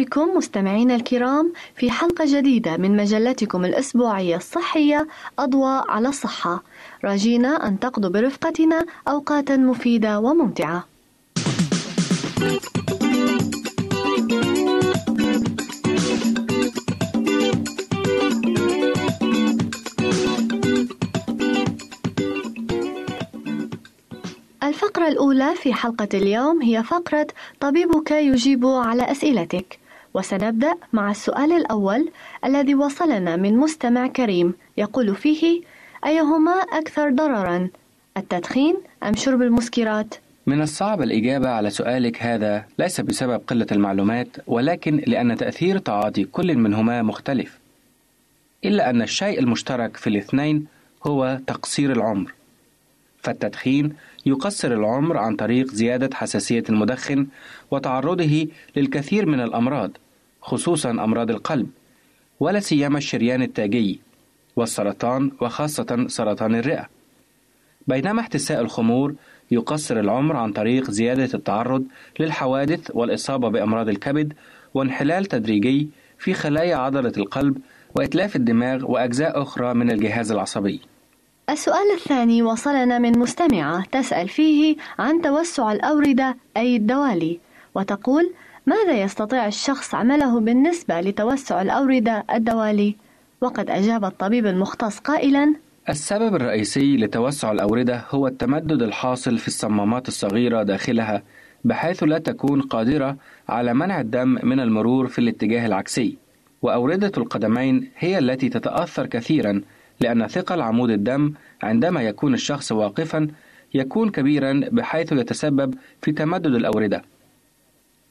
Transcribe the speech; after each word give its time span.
بكم 0.00 0.28
مستمعينا 0.36 0.94
الكرام 0.94 1.52
في 1.76 1.90
حلقة 1.90 2.24
جديدة 2.28 2.76
من 2.76 2.96
مجلتكم 2.96 3.64
الأسبوعية 3.64 4.36
الصحية 4.36 5.08
أضواء 5.38 5.90
على 5.90 6.08
الصحة. 6.08 6.62
راجينا 7.04 7.66
أن 7.66 7.78
تقضوا 7.78 8.10
برفقتنا 8.10 8.86
أوقاتا 9.08 9.56
مفيدة 9.56 10.20
وممتعة. 10.20 10.84
الفقرة 24.62 25.08
الأولى 25.08 25.54
في 25.54 25.74
حلقة 25.74 26.08
اليوم 26.14 26.62
هي 26.62 26.82
فقرة 26.82 27.26
طبيبك 27.60 28.10
يجيب 28.10 28.66
على 28.66 29.10
أسئلتك. 29.10 29.79
وسنبدأ 30.14 30.74
مع 30.92 31.10
السؤال 31.10 31.52
الأول 31.52 32.10
الذي 32.44 32.74
وصلنا 32.74 33.36
من 33.36 33.56
مستمع 33.56 34.06
كريم 34.06 34.54
يقول 34.76 35.14
فيه 35.14 35.62
أيهما 36.06 36.52
أكثر 36.52 37.10
ضررا 37.10 37.68
التدخين 38.16 38.76
أم 39.02 39.16
شرب 39.16 39.42
المسكرات؟ 39.42 40.14
من 40.46 40.62
الصعب 40.62 41.02
الإجابة 41.02 41.48
على 41.48 41.70
سؤالك 41.70 42.22
هذا 42.22 42.64
ليس 42.78 43.00
بسبب 43.00 43.40
قلة 43.46 43.66
المعلومات 43.72 44.28
ولكن 44.46 45.02
لأن 45.06 45.36
تأثير 45.36 45.78
تعاطي 45.78 46.24
كل 46.24 46.56
منهما 46.56 47.02
مختلف 47.02 47.58
إلا 48.64 48.90
أن 48.90 49.02
الشيء 49.02 49.38
المشترك 49.38 49.96
في 49.96 50.06
الاثنين 50.06 50.66
هو 51.06 51.40
تقصير 51.46 51.92
العمر 51.92 52.32
فالتدخين 53.22 53.92
يقصر 54.26 54.72
العمر 54.72 55.16
عن 55.16 55.36
طريق 55.36 55.70
زيادة 55.70 56.16
حساسية 56.16 56.62
المدخن 56.68 57.26
وتعرضه 57.70 58.48
للكثير 58.76 59.26
من 59.26 59.40
الأمراض 59.40 59.90
خصوصا 60.42 60.90
أمراض 60.90 61.30
القلب 61.30 61.66
ولا 62.40 62.60
سيما 62.60 62.98
الشريان 62.98 63.42
التاجي 63.42 64.00
والسرطان 64.56 65.30
وخاصة 65.40 66.04
سرطان 66.08 66.54
الرئة 66.54 66.88
بينما 67.86 68.20
احتساء 68.20 68.60
الخمور 68.60 69.14
يقصر 69.50 70.00
العمر 70.00 70.36
عن 70.36 70.52
طريق 70.52 70.90
زيادة 70.90 71.28
التعرض 71.34 71.84
للحوادث 72.20 72.90
والإصابة 72.94 73.48
بأمراض 73.48 73.88
الكبد 73.88 74.32
وانحلال 74.74 75.24
تدريجي 75.24 75.88
في 76.18 76.34
خلايا 76.34 76.76
عضلة 76.76 77.12
القلب 77.16 77.58
وإتلاف 77.94 78.36
الدماغ 78.36 78.90
وأجزاء 78.90 79.42
أخرى 79.42 79.74
من 79.74 79.90
الجهاز 79.90 80.32
العصبي. 80.32 80.80
السؤال 81.50 81.90
الثاني 81.94 82.42
وصلنا 82.42 82.98
من 82.98 83.18
مستمعة 83.18 83.84
تسأل 83.92 84.28
فيه 84.28 84.76
عن 84.98 85.22
توسع 85.22 85.72
الأوردة 85.72 86.36
أي 86.56 86.76
الدوالي 86.76 87.40
وتقول 87.74 88.32
ماذا 88.66 89.02
يستطيع 89.02 89.46
الشخص 89.46 89.94
عمله 89.94 90.40
بالنسبة 90.40 91.00
لتوسع 91.00 91.62
الأوردة 91.62 92.24
الدوالي؟ 92.34 92.96
وقد 93.40 93.70
أجاب 93.70 94.04
الطبيب 94.04 94.46
المختص 94.46 94.98
قائلا 94.98 95.54
السبب 95.88 96.34
الرئيسي 96.34 96.96
لتوسع 96.96 97.52
الأوردة 97.52 98.04
هو 98.10 98.26
التمدد 98.26 98.82
الحاصل 98.82 99.38
في 99.38 99.48
الصمامات 99.48 100.08
الصغيرة 100.08 100.62
داخلها 100.62 101.22
بحيث 101.64 102.02
لا 102.02 102.18
تكون 102.18 102.60
قادرة 102.60 103.16
على 103.48 103.74
منع 103.74 104.00
الدم 104.00 104.38
من 104.42 104.60
المرور 104.60 105.06
في 105.06 105.18
الاتجاه 105.18 105.66
العكسي 105.66 106.16
وأوردة 106.62 107.12
القدمين 107.16 107.90
هي 107.98 108.18
التي 108.18 108.48
تتأثر 108.48 109.06
كثيرا 109.06 109.62
لأن 110.00 110.26
ثقل 110.26 110.60
عمود 110.60 110.90
الدم 110.90 111.32
عندما 111.62 112.02
يكون 112.02 112.34
الشخص 112.34 112.72
واقفا 112.72 113.28
يكون 113.74 114.10
كبيرا 114.10 114.60
بحيث 114.72 115.12
يتسبب 115.12 115.74
في 116.02 116.12
تمدد 116.12 116.46
الأوردة. 116.54 117.02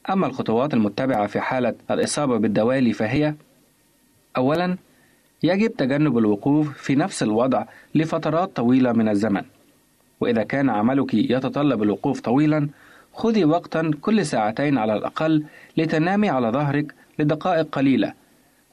أما 0.10 0.28
الخطوات 0.28 0.74
المتبعة 0.74 1.28
في 1.28 1.40
حالة 1.40 1.76
الإصابة 1.92 2.38
بالدوالي 2.38 2.94
فهي 2.94 3.34
أولا 4.38 4.78
يجب 5.44 5.78
تجنب 5.78 6.18
الوقوف 6.18 6.78
في 6.78 6.96
نفس 6.96 7.24
الوضع 7.24 7.66
لفترات 7.96 8.56
طويلة 8.56 8.92
من 8.94 9.10
الزمن. 9.10 9.42
وإذا 10.20 10.44
كان 10.44 10.70
عملك 10.70 11.14
يتطلب 11.14 11.84
الوقوف 11.84 12.20
طويلا 12.22 12.70
خذي 13.14 13.46
وقتا 13.46 13.92
كل 14.02 14.26
ساعتين 14.26 14.78
على 14.78 14.94
الأقل 14.94 15.44
لتنامي 15.78 16.30
على 16.30 16.50
ظهرك 16.50 16.94
لدقائق 17.20 17.68
قليلة 17.72 18.14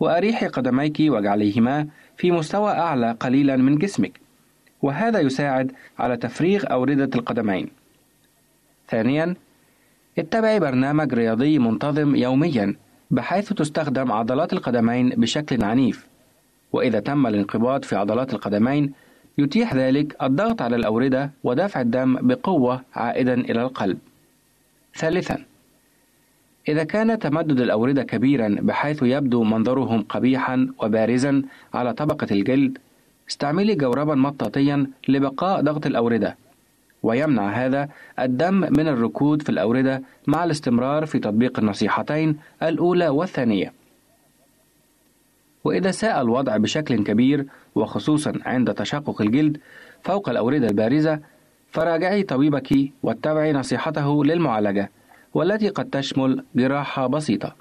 وأريحي 0.00 0.46
قدميك 0.46 0.96
واجعليهما 1.00 1.86
في 2.16 2.30
مستوى 2.30 2.70
أعلى 2.70 3.16
قليلا 3.20 3.56
من 3.56 3.78
جسمك 3.78 4.20
وهذا 4.82 5.20
يساعد 5.20 5.72
على 5.98 6.16
تفريغ 6.16 6.64
أوردة 6.72 7.10
القدمين 7.14 7.68
ثانيا 8.88 9.34
اتبعي 10.18 10.60
برنامج 10.60 11.14
رياضي 11.14 11.58
منتظم 11.58 12.16
يوميا 12.16 12.76
بحيث 13.10 13.52
تستخدم 13.52 14.12
عضلات 14.12 14.52
القدمين 14.52 15.08
بشكل 15.08 15.64
عنيف 15.64 16.06
وإذا 16.72 17.00
تم 17.00 17.26
الانقباض 17.26 17.84
في 17.84 17.96
عضلات 17.96 18.34
القدمين 18.34 18.92
يتيح 19.38 19.74
ذلك 19.74 20.22
الضغط 20.22 20.62
على 20.62 20.76
الأوردة 20.76 21.30
ودفع 21.44 21.80
الدم 21.80 22.14
بقوة 22.28 22.82
عائدا 22.94 23.34
إلى 23.34 23.62
القلب. 23.62 23.98
ثالثا 24.94 25.44
إذا 26.68 26.84
كان 26.84 27.18
تمدد 27.18 27.60
الأوردة 27.60 28.02
كبيرا 28.02 28.56
بحيث 28.60 29.02
يبدو 29.02 29.44
منظرهم 29.44 30.02
قبيحا 30.02 30.68
وبارزا 30.82 31.42
على 31.74 31.92
طبقة 31.92 32.26
الجلد 32.30 32.78
استعملي 33.30 33.74
جوربا 33.74 34.14
مطاطيا 34.14 34.86
لبقاء 35.08 35.60
ضغط 35.60 35.86
الأوردة 35.86 36.36
ويمنع 37.02 37.48
هذا 37.48 37.88
الدم 38.18 38.54
من 38.54 38.88
الركود 38.88 39.42
في 39.42 39.48
الأوردة 39.48 40.02
مع 40.26 40.44
الاستمرار 40.44 41.06
في 41.06 41.18
تطبيق 41.18 41.58
النصيحتين 41.58 42.38
الأولى 42.62 43.08
والثانية. 43.08 43.72
وإذا 45.64 45.90
ساء 45.90 46.22
الوضع 46.22 46.56
بشكل 46.56 47.04
كبير 47.04 47.46
وخصوصا 47.74 48.32
عند 48.44 48.74
تشقق 48.74 49.22
الجلد 49.22 49.58
فوق 50.02 50.28
الأوردة 50.28 50.66
البارزة 50.68 51.20
فراجعي 51.70 52.22
طبيبك 52.22 52.68
واتبعي 53.02 53.52
نصيحته 53.52 54.24
للمعالجة 54.24 54.90
والتي 55.36 55.68
قد 55.68 55.90
تشمل 55.90 56.44
جراحة 56.54 57.06
بسيطة. 57.06 57.52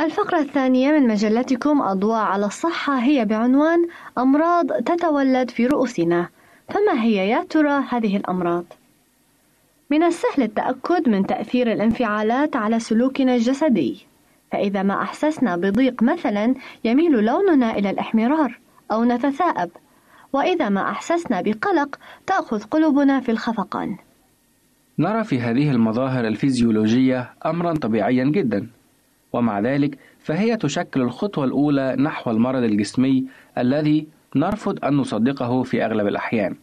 الفقرة 0.00 0.38
الثانية 0.38 0.92
من 0.92 1.08
مجلتكم 1.08 1.82
أضواء 1.82 2.20
على 2.20 2.46
الصحة 2.46 2.98
هي 2.98 3.24
بعنوان 3.24 3.88
أمراض 4.18 4.66
تتولد 4.66 5.50
في 5.50 5.66
رؤوسنا 5.66 6.28
فما 6.68 7.02
هي 7.02 7.28
يا 7.28 7.44
ترى 7.50 7.84
هذه 7.88 8.16
الأمراض؟ 8.16 8.64
من 9.90 10.02
السهل 10.02 10.42
التأكد 10.42 11.08
من 11.08 11.26
تأثير 11.26 11.72
الانفعالات 11.72 12.56
على 12.56 12.80
سلوكنا 12.80 13.34
الجسدي 13.34 14.06
فإذا 14.52 14.82
ما 14.82 15.02
أحسسنا 15.02 15.56
بضيق 15.56 16.02
مثلا 16.02 16.54
يميل 16.84 17.12
لوننا 17.12 17.78
إلى 17.78 17.90
الإحمرار 17.90 18.58
أو 18.92 19.04
نتثاءب 19.04 19.70
وإذا 20.32 20.68
ما 20.68 20.90
أحسسنا 20.90 21.40
بقلق 21.40 21.98
تأخذ 22.26 22.62
قلوبنا 22.62 23.20
في 23.20 23.30
الخفقان 23.30 23.96
نرى 24.98 25.24
في 25.24 25.40
هذه 25.40 25.70
المظاهر 25.70 26.26
الفيزيولوجية 26.26 27.30
أمرا 27.46 27.74
طبيعيا 27.74 28.24
جدا 28.24 28.66
ومع 29.32 29.60
ذلك 29.60 29.98
فهي 30.20 30.56
تشكل 30.56 31.00
الخطوة 31.00 31.44
الأولى 31.44 31.96
نحو 31.98 32.30
المرض 32.30 32.62
الجسمي 32.62 33.24
الذي 33.58 34.06
نرفض 34.36 34.84
أن 34.84 34.94
نصدقه 34.96 35.62
في 35.62 35.84
أغلب 35.84 36.06
الأحيان. 36.06 36.54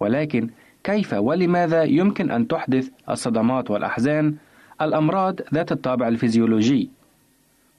ولكن 0.00 0.50
كيف 0.84 1.12
ولماذا 1.12 1.82
يمكن 1.82 2.30
أن 2.30 2.48
تحدث 2.48 2.88
الصدمات 3.10 3.70
والأحزان؟ 3.70 4.34
الأمراض 4.82 5.40
ذات 5.54 5.72
الطابع 5.72 6.08
الفيزيولوجي. 6.08 6.90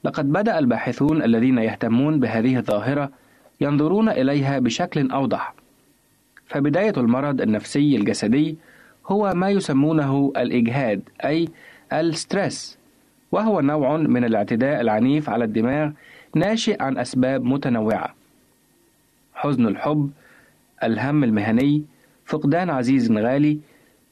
لقد 0.04 0.32
بدأ 0.32 0.60
الباحثون 0.60 1.24
الذين 1.24 1.58
يهتمون 1.58 2.20
بهذه 2.20 2.58
الظاهرة 2.58 3.10
ينظرون 3.62 4.10
إليها 4.10 4.60
بشكل 4.60 5.12
أوضح. 5.12 5.54
فبداية 6.48 6.94
المرض 6.98 7.42
النفسي 7.42 7.96
الجسدي 7.96 8.58
هو 9.10 9.34
ما 9.34 9.50
يسمونه 9.50 10.34
الإجهاد 10.38 11.02
أي 11.26 11.48
الستريس 11.94 12.78
وهو 13.32 13.62
نوع 13.62 13.98
من 13.98 14.24
الاعتداء 14.24 14.82
العنيف 14.82 15.30
على 15.30 15.44
الدماغ 15.44 15.92
ناشئ 16.36 16.84
عن 16.84 16.98
أسباب 16.98 17.44
متنوعة. 17.44 18.16
حزن 19.34 19.68
الحب 19.68 20.12
الهم 20.84 21.24
المهني 21.24 21.84
فقدان 22.26 22.70
عزيز 22.70 23.12
غالي 23.12 23.60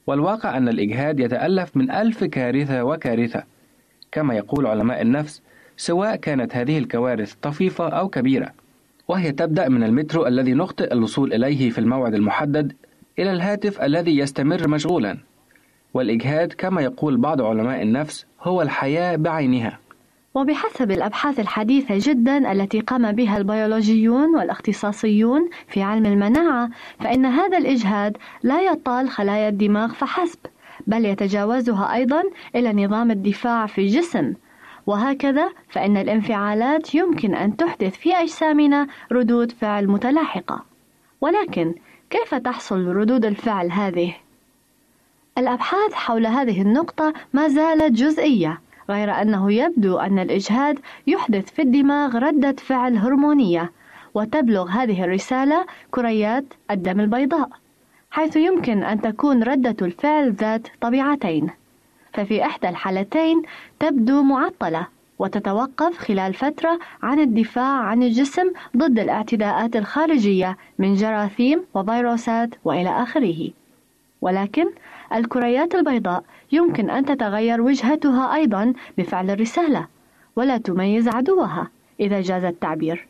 والواقع 0.08 0.58
أن 0.58 0.68
الإجهاد 0.70 1.20
يتألف 1.20 1.78
من 1.78 1.92
ألف 1.92 2.24
كارثة 2.24 2.84
وكارثة 2.84 3.44
كما 4.12 4.36
يقول 4.36 4.66
علماء 4.66 5.02
النفس 5.02 5.42
سواء 5.78 6.16
كانت 6.16 6.56
هذه 6.56 6.78
الكوارث 6.78 7.34
طفيفة 7.34 7.90
أو 7.90 8.10
كبيرة 8.10 8.52
وهي 9.08 9.32
تبدأ 9.32 9.70
من 9.70 9.84
المترو 9.84 10.28
الذي 10.28 10.54
نخطئ 10.54 10.94
الوصول 10.94 11.34
إليه 11.34 11.70
في 11.70 11.78
الموعد 11.78 12.14
المحدد 12.14 12.74
إلى 13.20 13.32
الهاتف 13.32 13.82
الذي 13.82 14.18
يستمر 14.18 14.68
مشغولا. 14.68 15.18
والإجهاد 15.94 16.54
كما 16.54 16.82
يقول 16.82 17.18
بعض 17.18 17.42
علماء 17.42 17.82
النفس 17.82 18.26
هو 18.42 18.62
الحياة 18.62 19.16
بعينها. 19.16 19.80
وبحسب 20.34 20.92
الأبحاث 20.92 21.40
الحديثة 21.40 21.96
جدا 21.98 22.52
التي 22.52 22.80
قام 22.80 23.12
بها 23.12 23.38
البيولوجيون 23.38 24.36
والاختصاصيون 24.36 25.50
في 25.68 25.82
علم 25.82 26.06
المناعة 26.06 26.70
فإن 27.00 27.26
هذا 27.26 27.58
الإجهاد 27.58 28.18
لا 28.44 28.62
يطال 28.62 29.10
خلايا 29.10 29.50
الدماغ 29.50 29.94
فحسب 29.94 30.40
بل 30.88 31.06
يتجاوزها 31.06 31.94
أيضا 31.94 32.24
إلى 32.56 32.86
نظام 32.86 33.12
الدفاع 33.12 33.66
في 33.66 33.82
الجسم. 33.82 34.34
وهكذا 34.88 35.50
فإن 35.70 35.98
الانفعالات 35.98 36.96
يمكن 36.96 37.36
أن 37.36 37.58
تحدث 37.58 37.98
في 37.98 38.14
أجسامنا 38.14 38.88
ردود 39.12 39.52
فعل 39.52 39.88
متلاحقة. 39.88 40.66
ولكن 41.22 41.74
كيف 42.10 42.36
تحصل 42.36 42.88
ردود 42.88 43.26
الفعل 43.26 43.72
هذه؟ 43.72 44.14
الأبحاث 45.38 45.94
حول 45.94 46.28
هذه 46.28 46.62
النقطة 46.62 47.14
ما 47.34 47.48
زالت 47.48 47.92
جزئية 47.92 48.62
غير 48.90 49.12
أنه 49.12 49.52
يبدو 49.52 49.98
أن 49.98 50.20
الإجهاد 50.20 50.80
يحدث 51.08 51.52
في 51.52 51.62
الدماغ 51.62 52.18
ردة 52.18 52.56
فعل 52.58 52.98
هرمونية 52.98 53.72
وتبلغ 54.14 54.70
هذه 54.70 55.04
الرسالة 55.04 55.66
كريات 55.92 56.46
الدم 56.72 57.00
البيضاء 57.00 57.50
حيث 58.12 58.36
يمكن 58.36 58.84
أن 58.84 59.02
تكون 59.02 59.44
ردة 59.44 59.76
الفعل 59.86 60.34
ذات 60.34 60.68
طبيعتين 60.82 61.50
ففي 62.14 62.46
إحدى 62.46 62.70
الحالتين 62.70 63.42
تبدو 63.80 64.24
معطلة 64.24 64.88
وتتوقف 65.20 65.98
خلال 65.98 66.34
فترة 66.34 66.80
عن 67.04 67.20
الدفاع 67.20 67.80
عن 67.80 68.04
الجسم 68.04 68.52
ضد 68.78 69.00
الاعتداءات 69.00 69.76
الخارجية 69.76 70.58
من 70.80 70.94
جراثيم 70.94 71.64
وفيروسات 71.74 72.50
وإلى 72.64 72.90
آخره. 72.90 73.50
ولكن 74.22 74.66
الكريات 75.14 75.76
البيضاء 75.76 76.24
يمكن 76.52 76.90
أن 76.90 77.06
تتغير 77.06 77.62
وجهتها 77.62 78.36
أيضا 78.36 78.74
بفعل 78.98 79.30
الرسالة 79.30 79.88
ولا 80.36 80.58
تميز 80.58 81.08
عدوها 81.08 81.68
إذا 82.00 82.22
جاز 82.22 82.44
التعبير 82.44 83.08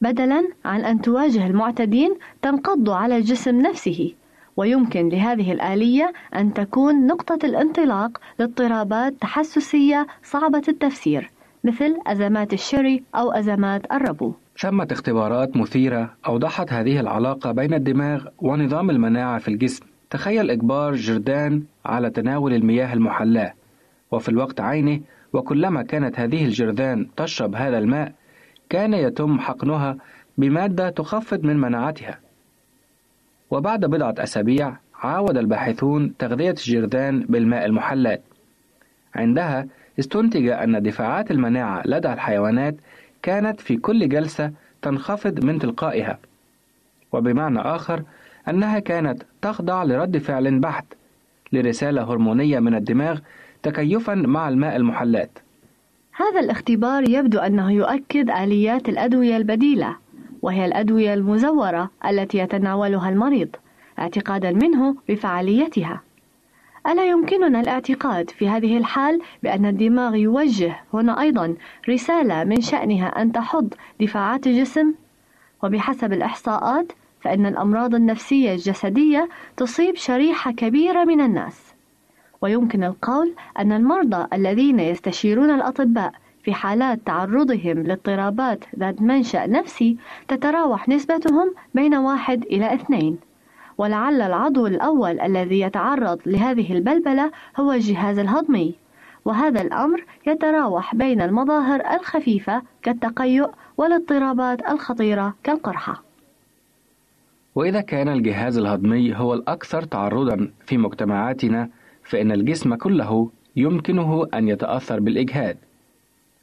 بدلا 0.00 0.48
عن 0.64 0.84
أن 0.84 1.00
تواجه 1.00 1.46
المعتدين 1.46 2.14
تنقض 2.42 2.90
على 2.90 3.16
الجسم 3.16 3.60
نفسه 3.60 4.14
ويمكن 4.56 5.08
لهذه 5.08 5.52
الآلية 5.52 6.12
أن 6.34 6.54
تكون 6.54 7.06
نقطة 7.06 7.38
الانطلاق 7.44 8.20
لاضطرابات 8.38 9.14
تحسسية 9.20 10.06
صعبة 10.22 10.62
التفسير 10.68 11.30
مثل 11.64 11.98
أزمات 12.06 12.52
الشري 12.52 13.02
أو 13.14 13.32
أزمات 13.32 13.92
الربو. 13.92 14.32
ثمة 14.58 14.88
اختبارات 14.90 15.56
مثيرة 15.56 16.14
أوضحت 16.26 16.72
هذه 16.72 17.00
العلاقة 17.00 17.52
بين 17.52 17.74
الدماغ 17.74 18.26
ونظام 18.38 18.90
المناعة 18.90 19.38
في 19.38 19.48
الجسم. 19.48 19.84
تخيل 20.10 20.50
إجبار 20.50 20.94
جردان 20.94 21.62
على 21.86 22.10
تناول 22.10 22.52
المياه 22.54 22.92
المحلاة. 22.92 23.54
وفي 24.10 24.28
الوقت 24.28 24.60
عينه 24.60 25.00
وكلما 25.32 25.82
كانت 25.82 26.20
هذه 26.20 26.44
الجرذان 26.44 27.06
تشرب 27.16 27.54
هذا 27.54 27.78
الماء 27.78 28.12
كان 28.68 28.94
يتم 28.94 29.38
حقنها 29.38 29.96
بمادة 30.38 30.90
تخفض 30.90 31.44
من 31.44 31.56
مناعتها. 31.60 32.18
وبعد 33.50 33.84
بضعة 33.84 34.14
أسابيع 34.18 34.76
عاود 34.94 35.36
الباحثون 35.36 36.16
تغذية 36.16 36.50
الجرذان 36.50 37.20
بالماء 37.20 37.66
المحلات. 37.66 38.22
عندها 39.14 39.66
استنتج 39.98 40.48
أن 40.48 40.82
دفاعات 40.82 41.30
المناعة 41.30 41.82
لدى 41.86 42.12
الحيوانات 42.12 42.74
كانت 43.22 43.60
في 43.60 43.76
كل 43.76 44.08
جلسة 44.08 44.52
تنخفض 44.82 45.44
من 45.44 45.58
تلقائها. 45.58 46.18
وبمعنى 47.12 47.60
آخر 47.60 48.02
أنها 48.48 48.78
كانت 48.78 49.22
تخضع 49.42 49.84
لرد 49.84 50.18
فعل 50.18 50.58
بحت 50.58 50.84
لرسالة 51.52 52.02
هرمونية 52.02 52.58
من 52.58 52.74
الدماغ 52.74 53.18
تكيفا 53.62 54.14
مع 54.14 54.48
الماء 54.48 54.76
المحلات. 54.76 55.38
هذا 56.12 56.40
الاختبار 56.40 57.08
يبدو 57.08 57.38
أنه 57.38 57.72
يؤكد 57.72 58.30
آليات 58.30 58.88
الأدوية 58.88 59.36
البديلة 59.36 59.96
وهي 60.42 60.64
الأدوية 60.64 61.14
المزورة 61.14 61.90
التي 62.08 62.38
يتناولها 62.38 63.08
المريض 63.08 63.48
اعتقادا 63.98 64.52
منه 64.52 64.96
بفعاليتها. 65.08 66.00
ألا 66.86 67.04
يمكننا 67.04 67.60
الاعتقاد 67.60 68.30
في 68.30 68.48
هذه 68.48 68.78
الحال 68.78 69.20
بأن 69.42 69.66
الدماغ 69.66 70.14
يوجه 70.14 70.80
هنا 70.94 71.20
أيضا 71.20 71.54
رسالة 71.88 72.44
من 72.44 72.60
شأنها 72.60 73.22
أن 73.22 73.32
تحض 73.32 73.74
دفاعات 74.00 74.46
الجسم؟ 74.46 74.94
وبحسب 75.62 76.12
الإحصاءات 76.12 76.92
فإن 77.20 77.46
الأمراض 77.46 77.94
النفسية 77.94 78.52
الجسدية 78.52 79.28
تصيب 79.56 79.96
شريحة 79.96 80.52
كبيرة 80.52 81.04
من 81.04 81.20
الناس 81.20 81.74
ويمكن 82.42 82.84
القول 82.84 83.34
أن 83.58 83.72
المرضى 83.72 84.26
الذين 84.32 84.80
يستشيرون 84.80 85.50
الأطباء 85.50 86.12
في 86.42 86.54
حالات 86.54 86.98
تعرضهم 87.06 87.82
لاضطرابات 87.82 88.64
ذات 88.78 89.02
منشأ 89.02 89.46
نفسي 89.46 89.96
تتراوح 90.28 90.88
نسبتهم 90.88 91.54
بين 91.74 91.94
واحد 91.94 92.42
إلى 92.44 92.74
اثنين 92.74 93.18
ولعل 93.78 94.20
العضو 94.22 94.66
الأول 94.66 95.20
الذي 95.20 95.60
يتعرض 95.60 96.18
لهذه 96.26 96.72
البلبلة 96.72 97.30
هو 97.56 97.72
الجهاز 97.72 98.18
الهضمي. 98.18 98.74
وهذا 99.24 99.62
الأمر 99.62 100.04
يتراوح 100.26 100.94
بين 100.94 101.20
المظاهر 101.20 101.80
الخفيفة 101.94 102.62
كالتقيؤ 102.82 103.50
والاضطرابات 103.76 104.70
الخطيرة 104.70 105.34
كالقرحة. 105.44 106.02
وإذا 107.54 107.80
كان 107.80 108.08
الجهاز 108.08 108.58
الهضمي 108.58 109.16
هو 109.16 109.34
الأكثر 109.34 109.82
تعرضًا 109.82 110.50
في 110.66 110.78
مجتمعاتنا، 110.78 111.68
فإن 112.04 112.32
الجسم 112.32 112.74
كله 112.74 113.30
يمكنه 113.56 114.26
أن 114.34 114.48
يتأثر 114.48 115.00
بالإجهاد، 115.00 115.56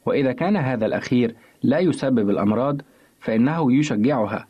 وإذا 0.06 0.32
كان 0.32 0.56
هذا 0.56 0.86
الأخير 0.86 1.34
لا 1.62 1.78
يسبب 1.78 2.30
الأمراض، 2.30 2.80
فإنه 3.20 3.72
يشجعها، 3.72 4.46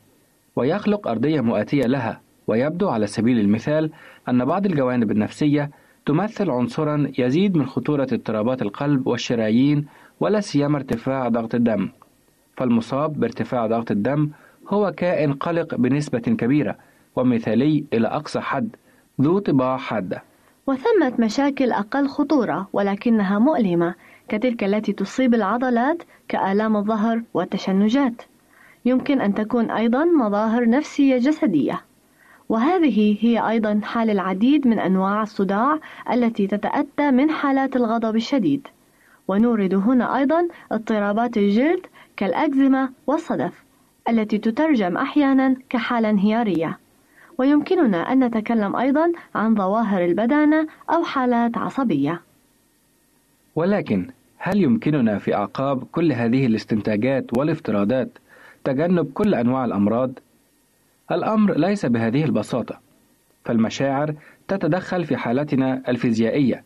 ويخلق 0.56 1.08
أرضية 1.08 1.40
مؤاتية 1.40 1.86
لها، 1.86 2.20
ويبدو 2.46 2.88
على 2.88 3.06
سبيل 3.06 3.38
المثال 3.38 3.90
أن 4.28 4.44
بعض 4.44 4.66
الجوانب 4.66 5.10
النفسية 5.10 5.70
تمثل 6.06 6.50
عنصرًا 6.50 7.12
يزيد 7.18 7.56
من 7.56 7.66
خطورة 7.66 8.08
اضطرابات 8.12 8.62
القلب 8.62 9.06
والشرايين 9.06 9.86
ولا 10.20 10.40
سيما 10.40 10.76
ارتفاع 10.76 11.28
ضغط 11.28 11.54
الدم، 11.54 11.88
فالمصاب 12.56 13.20
بارتفاع 13.20 13.66
ضغط 13.66 13.90
الدم 13.90 14.30
هو 14.68 14.92
كائن 14.96 15.32
قلق 15.32 15.74
بنسبة 15.74 16.18
كبيرة 16.18 16.76
ومثالي 17.16 17.84
إلى 17.92 18.06
أقصى 18.06 18.40
حد 18.40 18.76
ذو 19.20 19.38
طباع 19.38 19.76
حادة. 19.76 20.22
وثمة 20.66 21.12
مشاكل 21.18 21.72
أقل 21.72 22.08
خطورة 22.08 22.68
ولكنها 22.72 23.38
مؤلمة 23.38 23.94
كتلك 24.28 24.64
التي 24.64 24.92
تصيب 24.92 25.34
العضلات 25.34 26.02
كآلام 26.28 26.76
الظهر 26.76 27.22
والتشنجات. 27.34 28.22
يمكن 28.84 29.20
أن 29.20 29.34
تكون 29.34 29.70
أيضا 29.70 30.04
مظاهر 30.04 30.68
نفسية 30.68 31.16
جسدية. 31.18 31.80
وهذه 32.48 33.16
هي 33.20 33.48
أيضا 33.48 33.80
حال 33.82 34.10
العديد 34.10 34.66
من 34.68 34.78
أنواع 34.78 35.22
الصداع 35.22 35.78
التي 36.12 36.46
تتأتى 36.46 37.10
من 37.10 37.30
حالات 37.30 37.76
الغضب 37.76 38.16
الشديد. 38.16 38.68
ونورد 39.28 39.74
هنا 39.74 40.16
أيضا 40.18 40.48
اضطرابات 40.72 41.36
الجلد 41.36 41.86
كالأكزيما 42.16 42.88
والصدف 43.06 43.64
التي 44.08 44.38
تترجم 44.38 44.96
أحيانا 44.96 45.56
كحالة 45.68 46.10
انهيارية. 46.10 46.78
ويمكننا 47.38 48.12
أن 48.12 48.24
نتكلم 48.24 48.76
أيضا 48.76 49.12
عن 49.34 49.54
ظواهر 49.54 50.04
البدانة 50.04 50.66
أو 50.90 51.04
حالات 51.04 51.58
عصبية. 51.58 52.20
ولكن 53.56 54.10
هل 54.38 54.62
يمكننا 54.62 55.18
في 55.18 55.34
أعقاب 55.34 55.84
كل 55.84 56.12
هذه 56.12 56.46
الاستنتاجات 56.46 57.38
والافتراضات 57.38 58.18
تجنب 58.64 59.12
كل 59.12 59.34
أنواع 59.34 59.64
الأمراض؟ 59.64 60.10
الأمر 61.12 61.58
ليس 61.58 61.86
بهذه 61.86 62.24
البساطة 62.24 62.80
فالمشاعر 63.44 64.14
تتدخل 64.48 65.04
في 65.04 65.16
حالتنا 65.16 65.82
الفيزيائية 65.88 66.64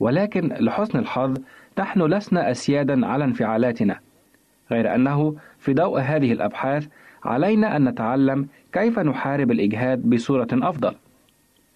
ولكن 0.00 0.48
لحسن 0.48 0.98
الحظ 0.98 1.36
نحن 1.78 2.02
لسنا 2.02 2.50
أسيادا 2.50 3.06
على 3.06 3.24
انفعالاتنا 3.24 3.98
غير 4.70 4.94
أنه 4.94 5.36
في 5.58 5.74
ضوء 5.74 6.00
هذه 6.00 6.32
الأبحاث 6.32 6.86
علينا 7.24 7.76
أن 7.76 7.88
نتعلم 7.88 8.48
كيف 8.72 8.98
نحارب 8.98 9.50
الإجهاد 9.50 10.10
بصورة 10.10 10.48
أفضل 10.52 10.94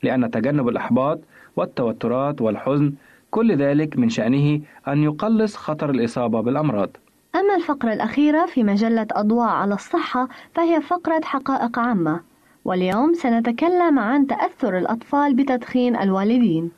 لأن 0.03 0.31
تجنب 0.31 0.69
الإحباط 0.69 1.21
والتوترات 1.57 2.41
والحزن 2.41 2.93
كل 3.31 3.57
ذلك 3.57 3.99
من 3.99 4.09
شأنه 4.09 4.61
أن 4.89 5.03
يقلص 5.03 5.57
خطر 5.57 5.91
الإصابة 5.91 6.41
بالأمراض. 6.41 6.91
أما 7.39 7.55
الفقرة 7.57 7.93
الأخيرة 7.93 8.47
في 8.47 8.65
مجلة 8.65 9.07
أضواء 9.13 9.49
على 9.49 9.75
الصحة 9.75 10.29
فهي 10.55 10.81
فقرة 10.81 11.21
حقائق 11.25 11.79
عامة 11.79 12.21
واليوم 12.65 13.15
سنتكلم 13.15 13.99
عن 13.99 14.27
تأثر 14.27 14.79
الأطفال 14.79 15.35
بتدخين 15.35 15.97
الوالدين 15.97 16.71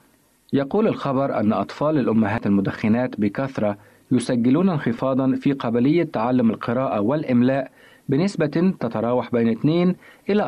يقول 0.52 0.88
الخبر 0.88 1.40
أن 1.40 1.52
أطفال 1.52 1.98
الأمهات 1.98 2.46
المدخنات 2.46 3.20
بكثرة 3.20 3.76
يسجلون 4.10 4.68
انخفاضا 4.68 5.32
في 5.36 5.52
قابلية 5.52 6.04
تعلم 6.04 6.50
القراءة 6.50 7.00
والإملاء 7.00 7.70
بنسبة 8.08 8.74
تتراوح 8.80 9.32
بين 9.32 9.48
2 9.48 9.94
إلى 10.30 10.42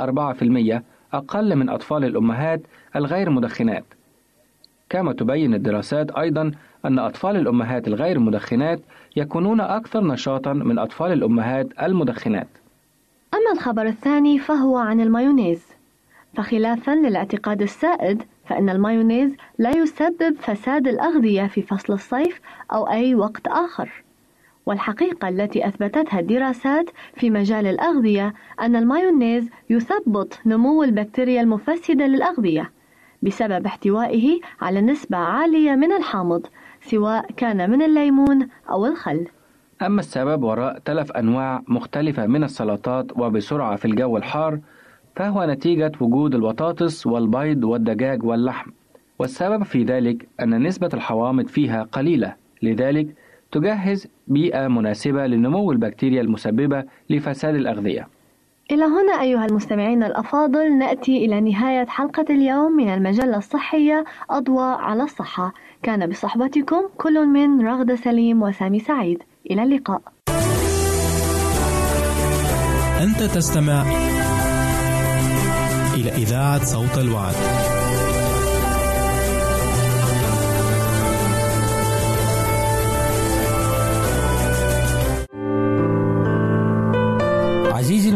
4% 1.13 1.15
أقل 1.15 1.57
من 1.57 1.69
أطفال 1.69 2.05
الأمهات 2.05 2.63
الغير 2.97 3.31
مدخنات. 3.31 3.85
كما 4.91 5.13
تبين 5.13 5.55
الدراسات 5.55 6.11
أيضا 6.11 6.51
أن 6.85 6.99
أطفال 6.99 7.37
الأمهات 7.37 7.89
الغير 7.89 8.19
مدخنات 8.19 8.81
يكونون 9.17 9.61
أكثر 9.61 10.05
نشاطا 10.05 10.53
من 10.53 10.79
أطفال 10.79 11.13
الأمهات 11.13 11.69
المدخنات. 11.83 12.49
أما 13.35 13.53
الخبر 13.53 13.87
الثاني 13.87 14.39
فهو 14.39 14.77
عن 14.77 15.01
المايونيز 15.01 15.67
فخلافا 16.35 16.91
للاعتقاد 16.91 17.63
السائد 17.63 18.23
فإن 18.45 18.71
المايونيز 18.71 19.37
لا 19.59 19.71
يسبب 19.71 20.37
فساد 20.39 20.89
الأغذية 20.89 21.47
في 21.47 21.63
فصل 21.63 21.93
الصيف 21.93 22.41
أو 22.73 22.89
أي 22.89 23.15
وقت 23.15 23.47
آخر 23.47 24.03
والحقيقة 24.67 25.29
التي 25.29 25.69
أثبتتها 25.69 26.21
الدراسات 26.21 26.91
في 27.17 27.31
مجال 27.31 27.67
الأغذية 27.67 28.35
أن 28.61 28.77
المايونيز 28.77 29.49
يثبط 29.71 30.39
نمو 30.47 30.83
البكتيريا 30.83 31.41
المفسدة 31.41 32.07
للأغذية 32.07 32.71
بسبب 33.23 33.67
احتوائه 33.67 34.41
على 34.61 34.81
نسبة 34.81 35.17
عالية 35.17 35.75
من 35.75 35.93
الحامض 35.93 36.47
سواء 36.83 37.33
كان 37.37 37.71
من 37.71 37.83
الليمون 37.83 38.49
أو 38.71 38.87
الخل. 38.87 39.27
أما 39.83 40.01
السبب 40.01 40.43
وراء 40.43 40.79
تلف 40.79 41.13
أنواع 41.13 41.63
مختلفة 41.69 42.27
من 42.27 42.45
السلطات 42.45 43.19
وبسرعة 43.19 43.77
في 43.77 43.85
الجو 43.85 44.17
الحار 44.17 44.59
فهو 45.17 45.45
نتيجة 45.45 45.93
وجود 46.01 46.35
البطاطس 46.35 47.07
والبيض 47.07 47.65
والدجاج 47.65 48.25
واللحم. 48.25 48.71
والسبب 49.19 49.63
في 49.63 49.85
ذلك 49.85 50.29
أن 50.41 50.63
نسبة 50.63 50.91
الحوامض 50.95 51.47
فيها 51.47 51.83
قليلة 51.83 52.35
لذلك 52.63 53.07
تجهز 53.53 54.07
بيئة 54.29 54.69
مناسبة 54.69 55.27
لنمو 55.27 55.73
البكتيريا 55.73 56.21
المسببة 56.21 56.85
لفساد 57.11 57.55
الأغذية. 57.55 58.09
إلى 58.71 58.85
هنا 58.85 59.21
أيها 59.21 59.47
المستمعين 59.47 60.03
الأفاضل 60.03 60.79
نأتي 60.79 61.25
إلى 61.25 61.41
نهاية 61.41 61.87
حلقة 61.87 62.25
اليوم 62.31 62.73
من 62.73 62.95
المجلة 62.95 63.37
الصحية 63.37 64.05
أضواء 64.31 64.79
على 64.79 65.03
الصحة. 65.03 65.53
كان 65.83 66.07
بصحبتكم 66.07 66.83
كل 66.99 67.27
من 67.27 67.67
رغدة 67.67 67.97
سليم 67.97 68.43
وسامي 68.43 68.81
سعيد. 68.81 69.23
إلى 69.51 69.63
اللقاء. 69.63 70.03
أنت 73.03 73.23
تستمع 73.23 73.83
إلى 75.95 76.11
إذاعة 76.11 76.65
صوت 76.65 76.99
الوعد. 76.99 77.35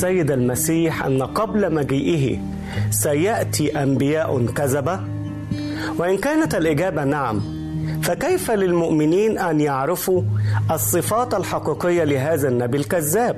السيد 0.00 0.30
المسيح 0.30 1.04
أن 1.04 1.22
قبل 1.22 1.74
مجيئه 1.74 2.38
سيأتي 2.90 3.82
أنبياء 3.82 4.46
كذبة؟ 4.46 5.00
وإن 5.98 6.18
كانت 6.18 6.54
الإجابة 6.54 7.04
نعم 7.04 7.40
فكيف 8.02 8.50
للمؤمنين 8.50 9.38
أن 9.38 9.60
يعرفوا 9.60 10.22
الصفات 10.70 11.34
الحقيقية 11.34 12.04
لهذا 12.04 12.48
النبي 12.48 12.76
الكذاب؟ 12.76 13.36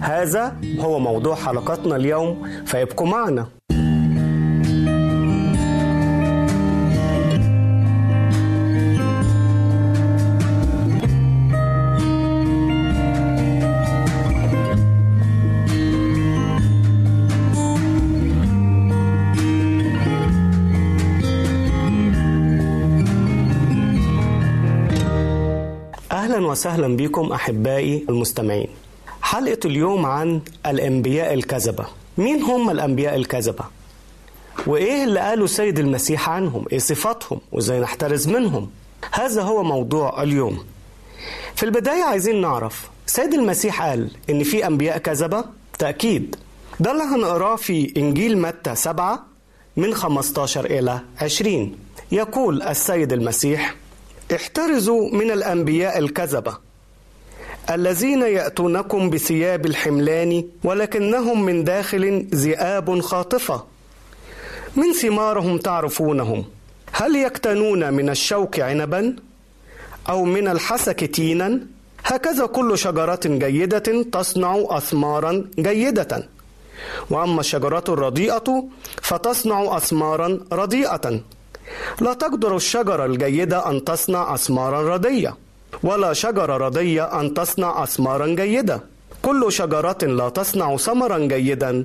هذا 0.00 0.56
هو 0.80 0.98
موضوع 0.98 1.34
حلقتنا 1.34 1.96
اليوم 1.96 2.48
فيبقوا 2.64 3.06
معنا 3.06 3.46
وسهلا 26.56 26.96
بكم 26.96 27.32
أحبائي 27.32 28.04
المستمعين. 28.08 28.68
حلقة 29.22 29.58
اليوم 29.64 30.06
عن 30.06 30.40
الأنبياء 30.66 31.34
الكذبة. 31.34 31.84
مين 32.18 32.42
هم 32.42 32.70
الأنبياء 32.70 33.14
الكذبة؟ 33.14 33.64
وإيه 34.66 35.04
اللي 35.04 35.20
قاله 35.20 35.44
السيد 35.44 35.78
المسيح 35.78 36.28
عنهم؟ 36.28 36.64
إيه 36.72 36.78
صفاتهم؟ 36.78 37.40
وإزاي 37.52 37.80
نحترز 37.80 38.28
منهم؟ 38.28 38.70
هذا 39.12 39.42
هو 39.42 39.62
موضوع 39.62 40.22
اليوم. 40.22 40.64
في 41.56 41.62
البداية 41.62 42.04
عايزين 42.04 42.40
نعرف 42.40 42.88
سيد 43.06 43.34
المسيح 43.34 43.82
قال 43.82 44.10
إن 44.30 44.42
في 44.42 44.66
أنبياء 44.66 44.98
كذبة؟ 44.98 45.44
تاكيد. 45.78 46.36
ده 46.80 46.92
اللي 46.92 47.02
هنقراه 47.02 47.56
في 47.56 47.92
إنجيل 47.96 48.38
متى 48.38 48.74
7 48.74 49.26
من 49.76 49.94
15 49.94 50.64
إلى 50.66 51.00
20. 51.20 51.76
يقول 52.12 52.62
السيد 52.62 53.12
المسيح: 53.12 53.74
احترزوا 54.34 55.10
من 55.10 55.30
الأنبياء 55.30 55.98
الكذبة 55.98 56.58
الذين 57.70 58.22
يأتونكم 58.22 59.10
بثياب 59.10 59.66
الحملان 59.66 60.44
ولكنهم 60.64 61.42
من 61.44 61.64
داخل 61.64 62.26
ذئاب 62.34 63.00
خاطفة. 63.00 63.64
من 64.76 64.92
ثمارهم 64.92 65.58
تعرفونهم؟ 65.58 66.44
هل 66.92 67.16
يكتنون 67.16 67.94
من 67.94 68.08
الشوك 68.10 68.60
عنبا 68.60 69.16
أو 70.08 70.24
من 70.24 70.48
الحسك 70.48 71.04
تينا؟ 71.04 71.60
هكذا 72.04 72.46
كل 72.46 72.78
شجرة 72.78 73.20
جيدة 73.26 74.02
تصنع 74.12 74.66
اثمارا 74.68 75.44
جيدة. 75.58 76.28
وأما 77.10 77.40
الشجرة 77.40 77.84
الرديئة 77.88 78.64
فتصنع 79.02 79.76
اثمارا 79.76 80.40
رديئة. 80.52 81.20
لا 82.00 82.12
تقدر 82.14 82.56
الشجرة 82.56 83.04
الجيدة 83.06 83.70
أن 83.70 83.84
تصنع 83.84 84.34
أثمارا 84.34 84.94
ردية 84.94 85.36
ولا 85.82 86.12
شجرة 86.12 86.56
ردية 86.56 87.20
أن 87.20 87.34
تصنع 87.34 87.82
أثمارا 87.82 88.26
جيدة. 88.26 88.80
كل 89.22 89.52
شجرة 89.52 89.98
لا 90.02 90.28
تصنع 90.28 90.76
ثمرا 90.76 91.18
جيدا 91.18 91.84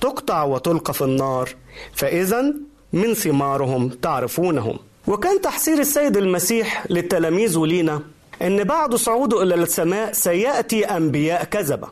تقطع 0.00 0.42
وتلقى 0.42 0.94
في 0.94 1.02
النار 1.02 1.48
فإذا 1.94 2.54
من 2.92 3.14
ثمارهم 3.14 3.88
تعرفونهم. 3.88 4.78
وكان 5.06 5.40
تحذير 5.40 5.78
السيد 5.78 6.16
المسيح 6.16 6.86
للتلاميذ 6.90 7.58
ولينا 7.58 8.00
أن 8.42 8.64
بعد 8.64 8.94
صعوده 8.94 9.42
إلى 9.42 9.54
السماء 9.54 10.12
سيأتي 10.12 10.84
أنبياء 10.84 11.44
كذبة 11.44 11.88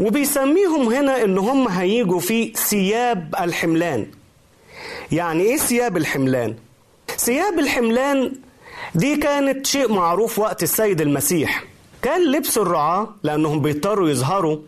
وبيسميهم 0.00 0.92
هنا 0.92 1.24
إن 1.24 1.38
هم 1.38 1.68
هيجوا 1.68 2.20
في 2.20 2.52
ثياب 2.52 3.34
الحملان. 3.40 4.06
يعني 5.12 5.42
إيه 5.42 5.56
ثياب 5.56 5.96
الحملان؟ 5.96 6.54
ثياب 7.18 7.58
الحملان 7.58 8.32
دي 8.94 9.16
كانت 9.16 9.66
شيء 9.66 9.92
معروف 9.92 10.38
وقت 10.38 10.62
السيد 10.62 11.00
المسيح. 11.00 11.64
كان 12.02 12.32
لبس 12.32 12.58
الرعاة 12.58 13.08
لأنهم 13.22 13.60
بيضطروا 13.62 14.08
يظهروا 14.08 14.58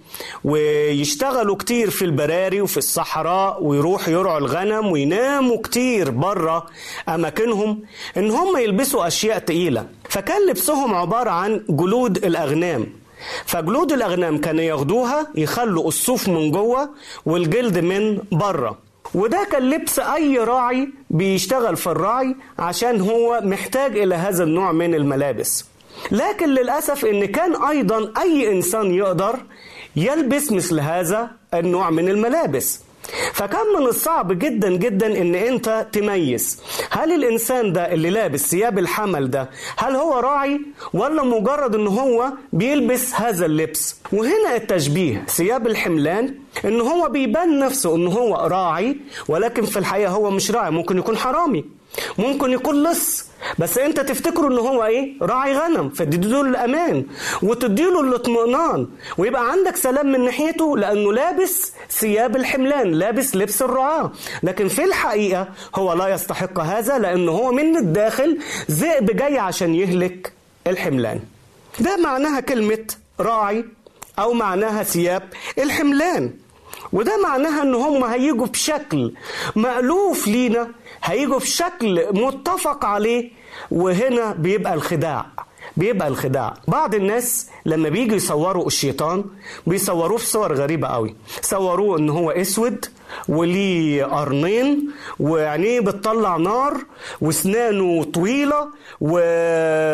ويشتغلوا 0.45 1.57
كتير 1.57 1.91
في 1.91 2.05
البراري 2.05 2.61
وفي 2.61 2.77
الصحراء 2.77 3.63
ويروحوا 3.65 4.13
يرعوا 4.13 4.39
الغنم 4.39 4.87
ويناموا 4.87 5.63
كتير 5.63 6.11
بره 6.11 6.67
أماكنهم 7.09 7.83
إن 8.17 8.31
هم 8.31 8.57
يلبسوا 8.57 9.07
أشياء 9.07 9.39
تقيلة. 9.39 9.87
فكان 10.09 10.47
لبسهم 10.49 10.95
عبارة 10.95 11.31
عن 11.31 11.65
جلود 11.69 12.25
الأغنام. 12.25 12.87
فجلود 13.45 13.93
الأغنام 13.93 14.39
كانوا 14.39 14.63
ياخدوها 14.63 15.27
يخلوا 15.35 15.89
الصوف 15.89 16.29
من 16.29 16.51
جوه 16.51 16.91
والجلد 17.27 17.79
من 17.79 18.19
بره 18.33 18.79
وده 19.15 19.47
كان 19.53 19.71
لبس 19.71 19.99
أي 19.99 20.39
راعي 20.39 20.89
بيشتغل 21.11 21.77
في 21.77 21.87
الرعي 21.87 22.37
عشان 22.59 23.01
هو 23.01 23.41
محتاج 23.45 23.99
إلى 23.99 24.15
هذا 24.15 24.45
النوع 24.45 24.73
من 24.73 24.95
الملابس. 24.95 25.65
لكن 26.11 26.49
للأسف 26.49 27.05
إن 27.05 27.25
كان 27.25 27.65
أيضا 27.65 28.13
أي 28.23 28.53
إنسان 28.53 28.95
يقدر 28.95 29.39
يلبس 29.97 30.53
مثل 30.53 30.81
هذا 30.81 31.31
النوع 31.55 31.91
من 31.91 32.09
الملابس. 32.09 32.81
فكان 33.33 33.67
من 33.79 33.87
الصعب 33.87 34.39
جدا 34.39 34.71
جدا 34.77 35.21
إن 35.21 35.35
أنت 35.35 35.87
تميز. 35.93 36.63
هل 36.91 37.13
الإنسان 37.13 37.73
ده 37.73 37.93
اللي 37.93 38.11
لابس 38.11 38.51
ثياب 38.51 38.79
الحمل 38.79 39.31
ده 39.31 39.51
هل 39.77 39.97
هو 39.97 40.19
راعي 40.19 40.61
ولا 40.93 41.23
مجرد 41.23 41.75
إن 41.75 41.87
هو 41.87 42.33
بيلبس 42.53 43.15
هذا 43.15 43.47
اللبس؟ 43.47 43.97
وهنا 44.13 44.57
التشبيه 44.57 45.25
ثياب 45.29 45.67
الحملان 45.67 46.35
إن 46.65 46.81
هو 46.81 47.09
بيبان 47.09 47.59
نفسه 47.59 47.97
إن 47.97 48.07
هو 48.07 48.35
راعي 48.37 48.97
ولكن 49.29 49.63
في 49.65 49.79
الحقيقة 49.79 50.11
هو 50.11 50.31
مش 50.31 50.51
راعي 50.51 50.71
ممكن 50.71 50.99
يكون 50.99 51.17
حرامي. 51.17 51.65
ممكن 52.19 52.51
يكون 52.53 52.83
لص 52.83 53.29
بس 53.59 53.79
انت 53.79 54.01
تفتكره 54.01 54.49
ان 54.49 54.59
هو 54.59 54.85
إيه؟ 54.85 55.15
راعي 55.23 55.57
غنم 55.59 55.89
فديله 55.91 56.41
الأمان 56.41 57.05
وتديله 57.43 58.01
الاطمئنان 58.01 58.87
ويبقى 59.19 59.51
عندك 59.53 59.77
سلام 59.77 60.13
من 60.13 60.25
ناحيته 60.25 60.77
لأنه 60.79 61.13
لابس 61.13 61.73
ثياب 61.91 62.37
الحملان 62.37 62.91
لابس 62.91 63.37
لبس 63.37 63.63
الرعاة. 63.63 64.13
لكن 64.43 64.69
في 64.69 64.85
الحقيقة 64.85 65.49
هو 65.75 65.93
لا 65.93 66.09
يستحق 66.09 66.61
هذا 66.61 66.99
لأنه 66.99 67.33
هو 67.33 67.53
من 67.53 67.77
الداخل 67.77 68.39
ذئب 68.71 69.17
جاي 69.17 69.39
عشان 69.39 69.75
يهلك 69.75 70.33
الحملان. 70.67 71.21
ده 71.81 71.97
معناها 71.97 72.41
كلمة 72.41 72.87
راعي 73.21 73.65
أو 74.19 74.33
معناها 74.33 74.83
ثياب 74.83 75.23
الحملان. 75.59 76.33
وده 76.93 77.23
معناها 77.23 77.63
إن 77.63 77.75
هم 77.75 78.05
هيجوا 78.05 78.47
بشكل 78.47 79.13
مألوف 79.57 80.29
لينا 80.29 80.69
هيجوا 81.05 81.39
بشكل 81.39 82.05
متفق 82.13 82.85
عليه 82.85 83.31
وهنا 83.71 84.33
بيبقى 84.33 84.75
الخداع 84.75 85.27
بيبقى 85.77 86.09
الخداع. 86.09 86.55
بعض 86.69 86.95
الناس 86.95 87.47
لما 87.67 87.89
بيجي 87.89 88.15
يصوروا 88.15 88.67
الشيطان 88.67 89.25
بيصوروه 89.67 90.19
في 90.19 90.27
صور 90.27 90.55
غريبة 90.55 90.89
قوي. 90.89 91.15
صوروه 91.43 91.99
إن 91.99 92.11
هو 92.11 92.31
أسود 92.31 92.85
وليه 93.29 94.05
قرنين 94.05 94.91
وعينيه 95.21 95.81
بتطلع 95.81 96.37
نار 96.37 96.85
وأسنانه 97.21 98.05
طويلة 98.05 98.69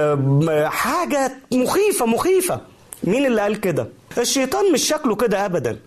وحاجة 0.06 1.32
مخيفة 1.52 2.06
مخيفة. 2.06 2.60
مين 3.04 3.26
اللي 3.26 3.40
قال 3.40 3.60
كده؟ 3.60 3.88
الشيطان 4.18 4.72
مش 4.72 4.82
شكله 4.88 5.14
كده 5.16 5.44
ابدا. 5.46 5.78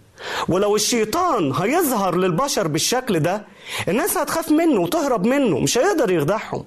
ولو 0.47 0.75
الشيطان 0.75 1.51
هيظهر 1.53 2.15
للبشر 2.15 2.67
بالشكل 2.67 3.19
ده 3.19 3.45
الناس 3.87 4.17
هتخاف 4.17 4.51
منه 4.51 4.81
وتهرب 4.81 5.25
منه 5.27 5.59
مش 5.59 5.77
هيقدر 5.77 6.11
يخدعهم. 6.11 6.63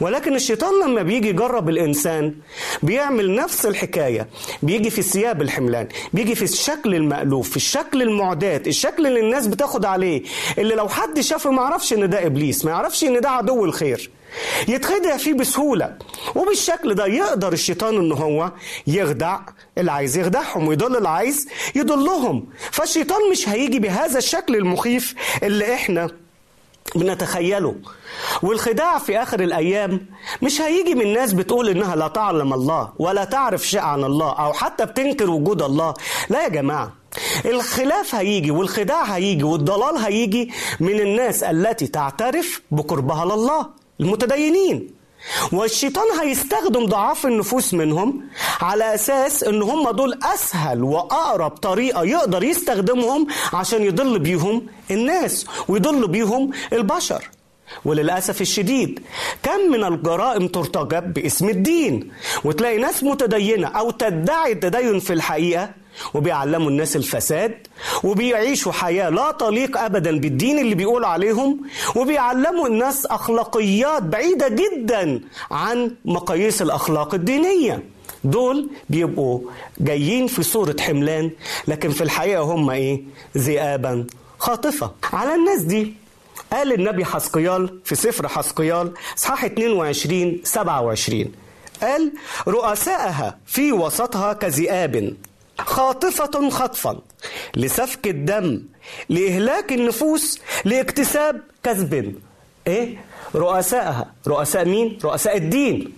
ولكن 0.00 0.34
الشيطان 0.34 0.72
لما 0.84 1.02
بيجي 1.02 1.28
يجرب 1.28 1.68
الإنسان 1.68 2.34
بيعمل 2.82 3.34
نفس 3.34 3.66
الحكاية. 3.66 4.28
بيجي 4.62 4.90
في 4.90 5.02
ثياب 5.02 5.42
الحملان 5.42 5.88
بيجي 6.12 6.34
في 6.34 6.42
الشكل 6.42 6.94
المألوف 6.94 7.50
في 7.50 7.56
الشكل 7.56 8.02
المعدات 8.02 8.66
الشكل 8.68 9.06
اللي 9.06 9.20
الناس 9.20 9.46
بتاخد 9.46 9.84
عليه 9.84 10.22
اللي 10.58 10.74
لو 10.74 10.88
حد 10.88 11.20
شافه 11.20 11.50
ما 11.50 11.62
يعرفش 11.62 11.92
إن 11.92 12.10
ده 12.10 12.26
إبليس 12.26 12.64
ما 12.64 12.70
يعرفش 12.70 13.04
إن 13.04 13.20
ده 13.20 13.30
عدو 13.30 13.64
الخير. 13.64 14.10
يتخدع 14.68 15.16
فيه 15.16 15.32
بسهولة 15.34 15.96
وبالشكل 16.34 16.94
ده 16.94 17.06
يقدر 17.06 17.52
الشيطان 17.52 17.96
ان 17.96 18.12
هو 18.12 18.52
يخدع 18.86 19.38
اللي 19.78 19.92
عايز 19.92 20.16
يخدعهم 20.18 20.68
ويضل 20.68 20.96
اللي 20.96 21.08
عايز 21.08 21.48
يضلهم. 21.74 22.46
فالشيطان 22.70 23.30
مش 23.30 23.48
هيجي 23.48 23.78
بهذا 23.78 24.18
الشكل 24.18 24.56
المخيف 24.56 25.14
اللي 25.42 25.74
إحنا 25.74 26.10
بنتخيله. 26.94 27.74
والخداع 28.42 28.98
في 28.98 29.22
آخر 29.22 29.40
الأيام 29.40 30.06
مش 30.42 30.60
هيجي 30.60 30.94
من 30.94 31.12
ناس 31.12 31.32
بتقول 31.32 31.68
إنها 31.68 31.96
لا 31.96 32.08
تعلم 32.08 32.52
الله 32.54 32.92
ولا 32.98 33.24
تعرف 33.24 33.66
شيء 33.66 33.80
عن 33.80 34.04
الله 34.04 34.32
أو 34.32 34.52
حتى 34.52 34.86
بتنكر 34.86 35.30
وجود 35.30 35.62
الله. 35.62 35.94
لا 36.28 36.42
يا 36.44 36.48
جماعة 36.48 36.92
الخلاف 37.44 38.14
هيجي 38.14 38.50
والخداع 38.50 39.02
هيجي 39.02 39.42
والضلال 39.44 39.96
هيجي 39.96 40.52
من 40.80 41.00
الناس 41.00 41.42
التي 41.42 41.86
تعترف 41.86 42.62
بقربها 42.70 43.24
لله. 43.24 43.85
المتدينين. 44.00 44.96
والشيطان 45.52 46.04
هيستخدم 46.20 46.86
ضعاف 46.86 47.26
النفوس 47.26 47.74
منهم 47.74 48.22
على 48.60 48.94
أساس 48.94 49.44
إن 49.44 49.62
هم 49.62 49.90
دول 49.90 50.18
أسهل 50.34 50.82
وأقرب 50.84 51.50
طريقة 51.50 52.04
يقدر 52.04 52.44
يستخدمهم 52.44 53.26
عشان 53.52 53.82
يضل 53.82 54.18
بيهم 54.18 54.66
الناس 54.90 55.46
ويضل 55.68 56.08
بيهم 56.08 56.50
البشر. 56.72 57.30
وللأسف 57.84 58.40
الشديد 58.40 59.00
كم 59.42 59.60
من 59.72 59.84
الجرائم 59.84 60.48
ترتجب 60.48 61.12
باسم 61.12 61.48
الدين. 61.48 62.12
وتلاقي 62.44 62.78
ناس 62.78 63.04
متدينة 63.04 63.68
أو 63.68 63.90
تدعي 63.90 64.52
التدين 64.52 64.98
في 65.00 65.12
الحقيقة 65.12 65.70
وبيعلموا 66.14 66.70
الناس 66.70 66.96
الفساد 66.96 67.66
وبيعيشوا 68.04 68.72
حياة 68.72 69.08
لا 69.08 69.30
تليق 69.30 69.78
أبدا 69.78 70.18
بالدين 70.18 70.58
اللي 70.58 70.74
بيقولوا 70.74 71.08
عليهم 71.08 71.60
وبيعلموا 71.96 72.68
الناس 72.68 73.06
أخلاقيات 73.06 74.02
بعيدة 74.02 74.48
جدا 74.48 75.20
عن 75.50 75.94
مقاييس 76.04 76.62
الأخلاق 76.62 77.14
الدينية. 77.14 77.82
دول 78.24 78.70
بيبقوا 78.90 79.40
جايين 79.80 80.26
في 80.26 80.42
صورة 80.42 80.76
حملان 80.80 81.30
لكن 81.68 81.90
في 81.90 82.00
الحقيقة 82.00 82.42
هم 82.42 82.70
إيه؟ 82.70 83.02
ذئابا 83.38 84.06
خاطفة. 84.38 84.90
على 85.12 85.34
الناس 85.34 85.60
دي 85.62 85.94
قال 86.52 86.72
النبي 86.72 87.04
حسقيال 87.04 87.80
في 87.84 87.94
سفر 87.94 88.28
حسقيال 88.28 88.92
اصحاح 89.18 89.44
22 89.44 90.40
27 90.44 91.24
قال 91.82 92.12
رؤساءها 92.48 93.38
في 93.46 93.72
وسطها 93.72 94.32
كذئاب. 94.32 95.14
خاطفة 95.58 96.50
خطفا 96.50 97.00
لسفك 97.56 98.06
الدم 98.06 98.62
لإهلاك 99.08 99.72
النفوس 99.72 100.38
لاكتساب 100.64 101.42
كذب 101.62 102.14
إيه؟ 102.66 103.04
رؤساءها 103.34 104.12
رؤساء 104.26 104.64
مين؟ 104.64 104.98
رؤساء 105.04 105.36
الدين 105.36 105.92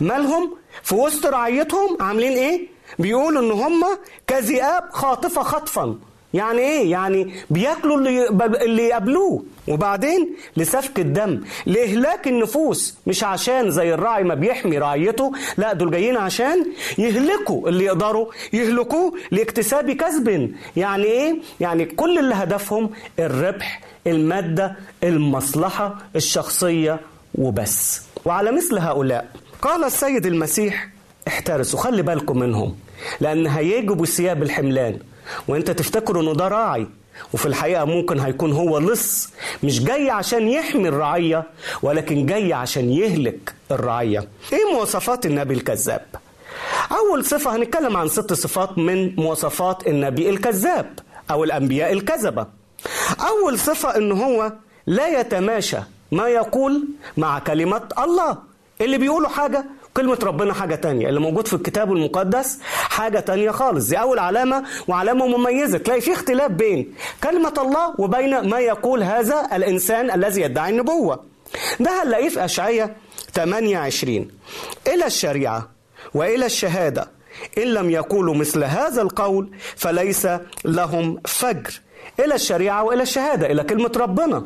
مالهم؟ 0.00 0.56
في 0.82 0.94
وسط 0.94 1.26
رعيتهم 1.26 1.96
عاملين 2.02 2.32
إيه؟ 2.32 2.68
بيقولوا 2.98 3.42
إن 3.42 3.50
هم 3.50 3.84
كذئاب 4.26 4.90
خاطفة 4.92 5.42
خطفا 5.42 5.98
يعني 6.34 6.58
إيه؟ 6.58 6.90
يعني 6.90 7.32
بياكلوا 7.50 7.96
اللي 7.98 8.28
اللي 8.64 8.82
يقابلوه. 8.82 9.44
وبعدين 9.68 10.30
لسفك 10.56 10.98
الدم 10.98 11.40
لإهلاك 11.66 12.28
النفوس. 12.28 12.94
مش 13.06 13.24
عشان 13.24 13.70
زي 13.70 13.94
الراعي 13.94 14.24
ما 14.24 14.34
بيحمي 14.34 14.78
رعيته 14.78 15.32
لا 15.56 15.72
دول 15.72 15.90
جايين 15.90 16.16
عشان 16.16 16.66
يهلكوا 16.98 17.68
اللي 17.68 17.84
يقدروا 17.84 18.26
يهلكوه 18.52 19.14
لاكتساب 19.30 19.90
كسب 19.90 20.50
يعني 20.76 21.04
إيه؟ 21.04 21.34
يعني 21.60 21.84
كل 21.84 22.18
اللي 22.18 22.34
هدفهم 22.34 22.90
الربح 23.18 23.80
المادة 24.06 24.76
المصلحة 25.04 25.98
الشخصية 26.16 27.00
وبس. 27.34 28.02
وعلى 28.24 28.52
مثل 28.52 28.78
هؤلاء 28.78 29.26
قال 29.62 29.84
السيد 29.84 30.26
المسيح 30.26 30.88
احترسوا 31.28 31.78
خلي 31.80 32.02
بالكم 32.02 32.38
منهم 32.38 32.76
لأن 33.20 33.46
هيجوا 33.46 33.94
بثياب 33.96 34.42
الحملان. 34.42 34.98
وانت 35.48 35.70
تفتكر 35.70 36.20
انه 36.20 36.32
ده 36.34 36.48
راعي. 36.48 36.86
وفي 37.32 37.46
الحقيقة 37.46 37.84
ممكن 37.84 38.20
هيكون 38.20 38.52
هو 38.52 38.78
لص 38.78 39.28
مش 39.62 39.84
جاي 39.84 40.10
عشان 40.10 40.48
يحمي 40.48 40.88
الرعية 40.88 41.44
ولكن 41.82 42.26
جاي 42.26 42.52
عشان 42.52 42.90
يهلك 42.90 43.54
الرعية. 43.70 44.28
إيه 44.52 44.72
مواصفات 44.74 45.26
النبي 45.26 45.54
الكذاب؟ 45.54 46.06
أول 46.92 47.24
صفة 47.24 47.56
هنتكلم 47.56 47.96
عن 47.96 48.08
ست 48.08 48.32
صفات 48.32 48.78
من 48.78 49.16
مواصفات 49.16 49.86
النبي 49.86 50.30
الكذاب 50.30 50.98
أو 51.30 51.44
الأنبياء 51.44 51.92
الكذبة. 51.92 52.46
أول 53.20 53.58
صفة 53.58 53.96
إن 53.96 54.12
هو 54.12 54.52
لا 54.86 55.20
يتماشى 55.20 55.78
ما 56.12 56.28
يقول 56.28 56.84
مع 57.16 57.38
كلمة 57.38 57.88
الله. 57.98 58.38
اللي 58.80 58.98
بيقولوا 58.98 59.28
حاجة 59.28 59.64
كلمة 59.96 60.18
ربنا 60.22 60.54
حاجة 60.54 60.74
تانية. 60.74 61.08
اللي 61.08 61.20
موجود 61.20 61.46
في 61.48 61.54
الكتاب 61.54 61.92
المقدس 61.92 62.58
حاجة 62.72 63.20
تانية 63.20 63.50
خالص. 63.50 63.88
دي 63.88 63.96
أول 64.00 64.18
علامة 64.18 64.64
وعلامة 64.88 65.26
مميزة. 65.26 65.78
تلاقي 65.78 66.00
في 66.00 66.12
اختلاف 66.12 66.50
بين 66.50 66.94
كلمة 67.24 67.54
الله 67.58 67.94
وبين 67.98 68.48
ما 68.48 68.58
يقول 68.58 69.02
هذا 69.02 69.48
الإنسان 69.52 70.10
الذي 70.10 70.40
يدعي 70.42 70.70
النبوة. 70.70 71.24
ده 71.80 72.02
هنلاقيه 72.02 72.28
في 72.28 72.44
أشعية 72.44 72.96
28 73.34 74.28
إلى 74.86 75.06
الشريعة 75.06 75.68
وإلى 76.14 76.46
الشهادة 76.46 77.08
إن 77.58 77.62
لم 77.62 77.90
يقولوا 77.90 78.34
مثل 78.34 78.64
هذا 78.64 79.02
القول 79.02 79.50
فليس 79.76 80.28
لهم 80.64 81.20
فجر. 81.26 81.80
إلى 82.20 82.34
الشريعة 82.34 82.82
وإلى 82.84 83.02
الشهادة 83.02 83.46
إلى 83.46 83.62
كلمة 83.64 83.92
ربنا. 83.96 84.44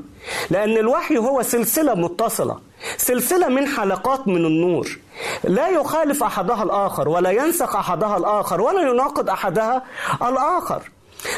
لأن 0.50 0.76
الوحي 0.76 1.18
هو 1.18 1.42
سلسلة 1.42 1.94
متصلة. 1.94 2.67
سلسلة 2.96 3.48
من 3.48 3.66
حلقات 3.66 4.28
من 4.28 4.46
النور. 4.46 4.98
لا 5.44 5.68
يخالف 5.68 6.22
أحدها 6.22 6.62
الآخر 6.62 7.08
ولا 7.08 7.30
ينسخ 7.30 7.76
أحدها 7.76 8.16
الآخر 8.16 8.60
ولا 8.60 8.90
يناقض 8.90 9.30
أحدها 9.30 9.82
الآخر. 10.22 10.82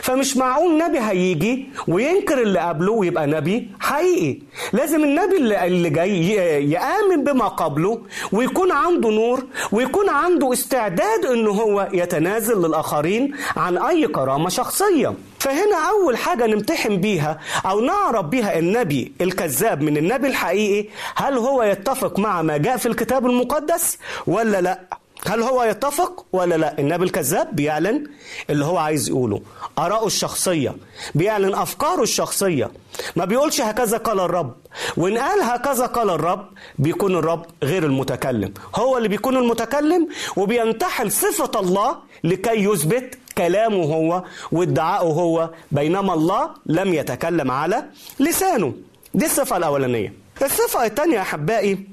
فمش 0.03 0.37
معقول 0.37 0.79
نبي 0.79 0.99
هيجي 1.01 1.69
وينكر 1.89 2.43
اللي 2.43 2.59
قبله 2.59 2.93
ويبقى 2.93 3.27
نبي 3.27 3.69
حقيقي. 3.81 4.39
لازم 4.73 5.05
النبي 5.05 5.37
اللي, 5.37 5.91
جاي 5.91 6.27
يآمن 6.71 7.25
بما 7.25 7.49
قبله 7.49 8.03
ويكون 8.33 8.73
عنده 8.73 9.09
نور 9.11 9.45
ويكون 9.73 10.09
عنده 10.09 10.53
استعداد 10.53 11.27
إن 11.27 11.47
هو 11.47 11.89
يتنازل 11.93 12.59
للآخرين 12.59 13.33
عن 13.57 13.79
أي 13.79 14.07
كرامة 14.07 14.49
شخصية. 14.49 15.15
فهنا 15.39 15.77
أول 15.91 16.17
حاجة 16.17 16.47
نمتحن 16.47 16.97
بيها 16.97 17.39
أو 17.67 17.81
نعرف 17.81 18.25
بيها 18.25 18.59
النبي 18.59 19.13
الكذاب 19.21 19.83
من 19.83 19.97
النبي 19.97 20.27
الحقيقي 20.29 20.89
هل 21.17 21.39
هو 21.39 21.63
يتفق 21.63 22.19
مع 22.19 22.43
ما 22.43 22.57
جاء 22.57 22.77
في 22.77 22.87
الكتاب 22.87 23.27
المقدس 23.27 23.99
ولا 24.27 24.61
لأ؟ 24.61 24.81
هل 25.27 25.43
هو 25.43 25.63
يتفق 25.65 26.27
ولا 26.33 26.55
لا؟ 26.55 26.79
النبي 26.79 27.05
الكذاب 27.05 27.57
بيعلن 27.57 28.07
اللي 28.51 28.65
هو 28.65 28.77
عايز 28.77 29.09
يقوله. 29.09 29.43
آراءه 29.79 30.07
الشخصية 30.07 30.77
بيعلن 31.15 31.55
أفكاره 31.55 32.03
الشخصية. 32.03 32.71
ما 33.17 33.25
بيقولش 33.25 33.61
هكذا 33.61 33.97
قال 33.97 34.21
الرب. 34.21 34.55
وإن 34.97 35.19
قال 35.19 35.43
هكذا 35.43 35.87
قال 35.87 36.11
الرب 36.11 36.49
بيكون 36.79 37.17
الرب 37.17 37.47
غير 37.63 37.85
المتكلم. 37.85 38.55
هو 38.75 38.97
اللي 38.97 39.09
بيكون 39.09 39.37
المتكلم 39.37 40.09
وبينتحل 40.37 41.13
صفة 41.13 41.61
الله 41.61 41.97
لكي 42.25 42.65
يثبت 42.65 43.19
كلامه 43.39 43.85
هو 43.85 44.25
وادعائه 44.53 45.07
هو 45.07 45.51
بينما 45.73 46.15
الله 46.15 46.51
لم 46.67 46.95
يتكلم 46.95 47.51
على 47.51 47.85
لسانه. 48.21 48.75
دي 49.15 49.27
الصفة 49.27 49.57
الأولانية. 49.57 50.15
الصفة 50.43 50.87
الثانية 50.87 51.17
يا 51.17 51.23
أحبائي 51.23 51.87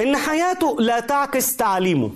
إن 0.00 0.16
حياته 0.16 0.76
لا 0.80 1.00
تعكس 1.00 1.56
تعليمه. 1.56 2.10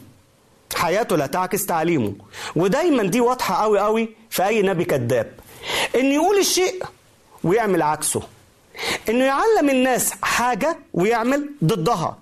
حياته 0.75 1.17
لا 1.17 1.27
تعكس 1.27 1.67
تعليمه. 1.67 2.13
ودايما 2.57 3.03
دي 3.03 3.21
واضحة 3.21 3.63
قوي 3.63 3.79
قوي 3.79 4.09
في 4.31 4.47
أي 4.47 4.63
نبي 4.63 4.85
كذاب. 4.85 5.33
إن 5.95 6.05
يقول 6.05 6.39
الشيء 6.39 6.83
ويعمل 7.45 7.83
عكسه. 7.83 8.23
إنه 9.09 9.25
يعلم 9.25 9.71
الناس 9.71 10.11
حاجة 10.23 10.79
ويعمل 10.95 11.51
ضدها. 11.65 12.19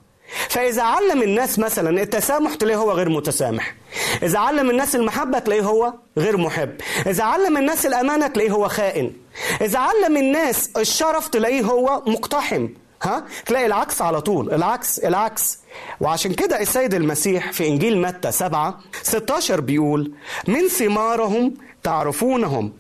فإذا 0.49 0.83
علم 0.83 1.23
الناس 1.23 1.59
مثلا 1.59 2.03
التسامح 2.03 2.55
تلاقيه 2.55 2.77
هو 2.77 2.93
غير 2.93 3.09
متسامح. 3.09 3.75
إذا 4.23 4.39
علم 4.39 4.71
الناس 4.71 4.97
المحبة 4.97 5.39
تلاقيه 5.39 5.63
هو 5.63 5.93
غير 6.19 6.37
محب. 6.37 6.71
إذا 7.07 7.25
علم 7.25 7.57
الناس 7.57 7.87
الأمانة 7.87 8.27
تلاقيه 8.27 8.51
هو 8.51 8.69
خائن. 8.69 9.13
إذا 9.61 9.79
علم 9.79 10.17
الناس 10.17 10.71
الشرف 10.77 11.29
تلاقيه 11.29 11.63
هو 11.63 12.03
مقتحم. 12.07 12.69
ها؟ 13.03 13.25
تلاقي 13.47 13.67
العكس 13.67 14.03
على 14.03 14.21
طول. 14.21 14.55
العكس 14.55 14.99
العكس. 14.99 15.59
وعشان 16.01 16.35
كده 16.35 16.61
السيد 16.61 16.95
المسيح 16.95 17.53
في 17.53 17.69
إنجيل 17.69 18.01
متى 18.03 18.33
7 18.33 18.79
16 19.03 19.61
بيقول 19.61 20.13
من 20.49 20.69
ثمارهم 20.69 21.55
تعرفونهم؟ 21.83 22.73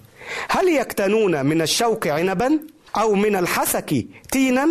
هل 0.48 0.68
يكتنون 0.68 1.46
من 1.46 1.62
الشوك 1.62 2.06
عنبا 2.06 2.60
أو 2.96 3.14
من 3.14 3.36
الحسك 3.36 4.06
تينا? 4.32 4.68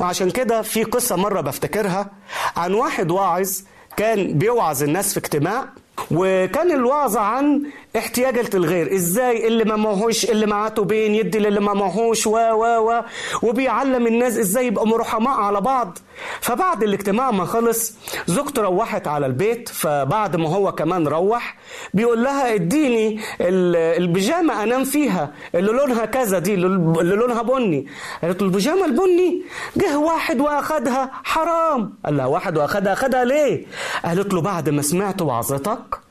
وعشان 0.00 0.30
كده 0.30 0.62
في 0.62 0.84
قصة 0.84 1.16
مرة 1.16 1.40
بفتكرها. 1.40 2.10
عن 2.56 2.74
واحد 2.74 3.10
واعظ 3.10 3.50
كان 3.96 4.38
بيوعظ 4.38 4.82
الناس 4.82 5.12
في 5.12 5.18
اجتماع 5.18 5.68
وكان 6.10 6.70
الوعظ 6.72 7.16
عن 7.16 7.62
احتياجة 7.98 8.50
الغير 8.54 8.94
إزاي؟ 8.94 9.46
اللي 9.48 9.64
ما 9.64 9.76
معهوش 9.76 10.24
اللي 10.24 10.46
معاته 10.46 10.84
بين 10.84 11.14
يدي 11.14 11.38
للي 11.38 11.60
ما 11.60 11.74
معهوش 11.74 12.26
و 12.26 12.36
و 12.36 12.64
و 12.64 13.02
وبيعلم 13.42 14.06
الناس 14.06 14.38
إزاي 14.38 14.66
يبقوا 14.66 14.86
مرحماء 14.86 15.34
على 15.34 15.60
بعض. 15.60 15.98
فبعد 16.40 16.82
الاجتماع 16.82 17.30
ما 17.30 17.44
خلص 17.44 17.94
زوجته 18.26 18.62
روحت 18.62 19.08
على 19.08 19.26
البيت. 19.26 19.68
فبعد 19.68 20.36
ما 20.36 20.48
هو 20.48 20.72
كمان 20.72 21.08
روح 21.08 21.56
بيقول 21.94 22.24
لها 22.24 22.54
اديني 22.54 23.20
البيجامة 23.40 24.62
أنام 24.62 24.84
فيها 24.84 25.32
اللي 25.54 25.72
لونها 25.72 26.04
كذا 26.04 26.38
دي 26.38 26.54
اللي 26.54 27.16
لونها 27.16 27.42
بني. 27.42 27.86
قالت 28.22 28.42
له 28.42 28.48
البيجامة 28.48 28.84
البني؟ 28.84 29.42
جه 29.76 29.98
واحد 29.98 30.40
وأخدها 30.40 31.10
حرام. 31.24 31.94
قال 32.04 32.16
لها 32.16 32.26
واحد 32.26 32.58
وأخدها 32.58 32.92
أخدها 32.92 33.24
ليه؟ 33.24 33.66
قالت 34.04 34.34
له 34.34 34.40
بعد 34.40 34.68
ما 34.68 34.82
سمعت 34.82 35.22
وعظتك 35.22 36.05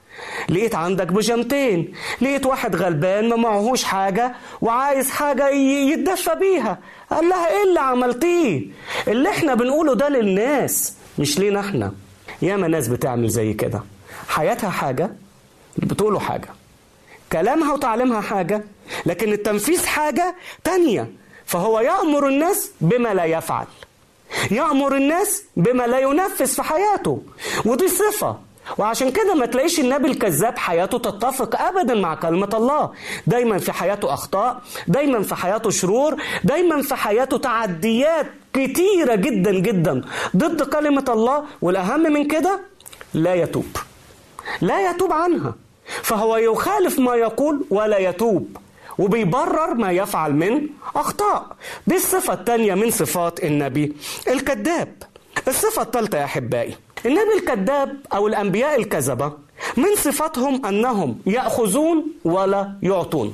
لقيت 0.49 0.75
عندك 0.75 1.07
بيجامتين 1.07 1.93
لقيت 2.21 2.45
واحد 2.45 2.75
غلبان 2.75 3.29
ما 3.29 3.35
معهوش 3.35 3.83
حاجة 3.83 4.35
وعايز 4.61 5.09
حاجة 5.09 5.49
يتدفى 5.49 6.35
بيها. 6.35 6.79
قال 7.11 7.29
لها 7.29 7.47
إيه 7.49 7.63
اللي 7.63 7.79
عملتيه؟ 7.79 8.67
اللي 9.07 9.29
إحنا 9.29 9.55
بنقوله 9.55 9.95
ده 9.95 10.09
للناس 10.09 10.93
مش 11.19 11.39
لينا 11.39 11.59
إحنا. 11.59 11.91
ياما 12.41 12.67
ناس 12.67 12.87
بتعمل 12.87 13.29
زي 13.29 13.53
كده. 13.53 13.81
حياتها 14.27 14.69
حاجة 14.69 15.09
بتقولوا 15.77 16.19
حاجة. 16.19 16.49
كلامها 17.31 17.73
وتعليمها 17.73 18.21
حاجة 18.21 18.63
لكن 19.05 19.33
التنفيذ 19.33 19.85
حاجة 19.85 20.35
تانية. 20.63 21.11
فهو 21.45 21.79
يأمر 21.79 22.27
الناس 22.27 22.71
بما 22.81 23.13
لا 23.13 23.25
يفعل. 23.25 23.65
يأمر 24.51 24.95
الناس 24.95 25.43
بما 25.57 25.87
لا 25.87 25.99
ينفذ 25.99 26.47
في 26.47 26.63
حياته. 26.63 27.21
ودي 27.65 27.87
صفة. 27.87 28.37
وعشان 28.77 29.11
كده 29.11 29.35
ما 29.35 29.45
تلاقيش 29.45 29.79
النبي 29.79 30.07
الكذاب 30.07 30.57
حياته 30.57 30.97
تتفق 30.97 31.61
ابدا 31.61 31.93
مع 31.95 32.15
كلمة 32.15 32.49
الله. 32.53 32.91
دايما 33.27 33.57
في 33.57 33.71
حياته 33.71 34.13
أخطاء 34.13 34.61
دايما 34.87 35.21
في 35.23 35.35
حياته 35.35 35.69
شرور 35.69 36.15
دايما 36.43 36.81
في 36.81 36.95
حياته 36.95 37.37
تعديات 37.37 38.27
كتيرة 38.53 39.15
جدا 39.15 39.51
جدا 39.51 40.01
ضد 40.35 40.61
كلمة 40.63 41.05
الله. 41.09 41.43
والأهم 41.61 41.99
من 41.99 42.27
كده 42.27 42.59
لا 43.13 43.35
يتوب. 43.35 43.77
لا 44.61 44.89
يتوب 44.89 45.11
عنها. 45.13 45.55
فهو 46.03 46.37
يخالف 46.37 46.99
ما 46.99 47.15
يقول 47.15 47.65
ولا 47.69 47.97
يتوب 47.97 48.57
وبيبرر 48.97 49.73
ما 49.73 49.91
يفعل 49.91 50.33
من 50.33 50.67
أخطاء. 50.95 51.45
دي 51.87 51.95
الصفة 51.95 52.33
الثانية 52.33 52.73
من 52.73 52.91
صفات 52.91 53.43
النبي 53.43 53.93
الكذاب. 54.27 55.03
الصفة 55.47 55.81
الثالثة 55.81 56.17
يا 56.17 56.23
أحبائي 56.23 56.75
النبي 57.05 57.33
الكذاب 57.39 57.97
أو 58.13 58.27
الأنبياء 58.27 58.79
الكذبة 58.79 59.33
من 59.77 59.95
صفاتهم 59.95 60.65
أنهم 60.65 61.19
يأخذون 61.25 62.05
ولا 62.25 62.73
يعطون. 62.83 63.33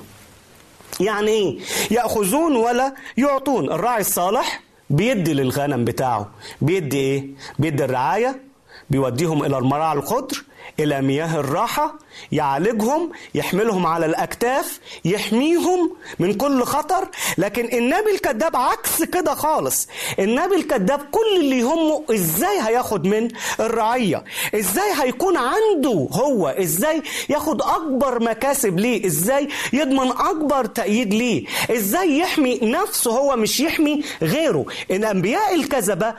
يعني 1.00 1.32
إيه؟ 1.32 1.60
يأخذون 1.92 2.56
ولا 2.56 2.94
يعطون. 3.18 3.72
الراعي 3.72 4.02
الصالح 4.02 4.62
بيدي 4.90 5.34
للغنم 5.34 5.86
بتاعه. 5.86 6.30
بيدي 6.62 6.98
إيه؟ 6.98 7.28
بيدي 7.60 7.86
الرعاية. 7.86 8.42
بيوديهم 8.90 9.44
إلى 9.44 9.58
المراعي 9.58 9.98
الخضر. 9.98 10.44
إلى 10.80 11.02
مياه 11.02 11.40
الراحة 11.40 11.96
يعالجهم 12.32 13.12
يحملهم 13.36 13.86
على 13.86 14.06
الأكتاف 14.06 14.80
يحميهم 15.06 15.94
من 16.20 16.34
كل 16.34 16.64
خطر. 16.64 17.08
لكن 17.38 17.66
النبي 17.78 18.12
الكذاب 18.16 18.56
عكس 18.56 19.04
كده 19.04 19.34
خالص. 19.34 19.88
النبي 20.20 20.56
الكذاب 20.56 21.00
كل 21.12 21.40
اللي 21.40 21.60
يهمه 21.60 22.04
إزاي 22.12 22.60
هياخد 22.62 23.08
من 23.08 23.28
الرعية؟ 23.60 24.24
إزاي 24.56 24.92
هيكون 25.02 25.38
عنده 25.38 26.08
هو؟ 26.12 26.48
إزاي 26.48 27.02
ياخد 27.30 27.62
أكبر 27.62 28.24
مكاسب 28.24 28.80
ليه؟ 28.80 29.06
إزاي 29.06 29.48
يضمن 29.74 30.12
أكبر 30.12 30.66
تأييد 30.66 31.14
ليه؟ 31.14 31.46
إزاي 31.72 32.18
يحمي 32.18 32.60
نفسه 32.64 33.12
هو 33.12 33.36
مش 33.36 33.60
يحمي 33.60 34.04
غيره؟ 34.22 34.66
الأنبياء 34.92 35.56
الكذبة 35.56 36.14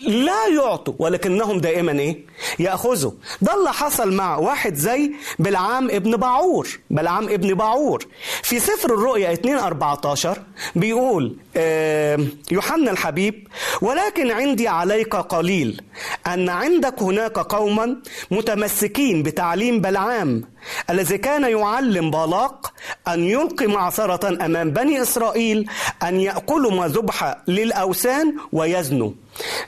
لا 0.00 0.46
يعطوا 0.54 0.94
ولكنهم 0.98 1.58
دائما 1.58 1.92
إيه؟ 1.92 2.18
يأخذوا. 2.58 3.12
ده 3.42 3.54
اللي 3.54 3.72
حصل 3.72 4.12
مع 4.14 4.36
واحد 4.36 4.74
زي 4.74 5.12
بلعام 5.38 5.90
ابن 5.90 6.16
باعور 6.16 6.68
بلعام 6.90 7.24
ابن 7.28 7.54
باعور 7.54 8.06
في 8.42 8.60
سفر 8.60 8.94
الرؤيا 8.94 9.32
2 9.32 9.58
14 9.58 10.38
بيقول 10.76 11.36
آه 11.56 12.18
يوحنا 12.52 12.90
الحبيب 12.90 13.48
ولكن 13.82 14.30
عندي 14.30 14.68
عليك 14.68 15.16
قليل 15.16 15.82
أن 16.26 16.48
عندك 16.48 17.02
هناك 17.02 17.38
قوما 17.38 17.96
متمسكين 18.30 19.22
بتعليم 19.22 19.80
بلعام 19.80 20.44
الذي 20.90 21.18
كان 21.18 21.42
يعلم 21.58 22.10
بالاق 22.10 22.72
أن 23.08 23.24
يلقي 23.24 23.66
معصرة 23.66 24.44
أمام 24.44 24.70
بني 24.70 25.02
إسرائيل 25.02 25.70
أن 26.02 26.20
يأكلوا 26.20 26.70
ما 26.72 26.88
ذبح 26.88 27.36
للأوثان 27.48 28.36
ويزنوا. 28.52 29.10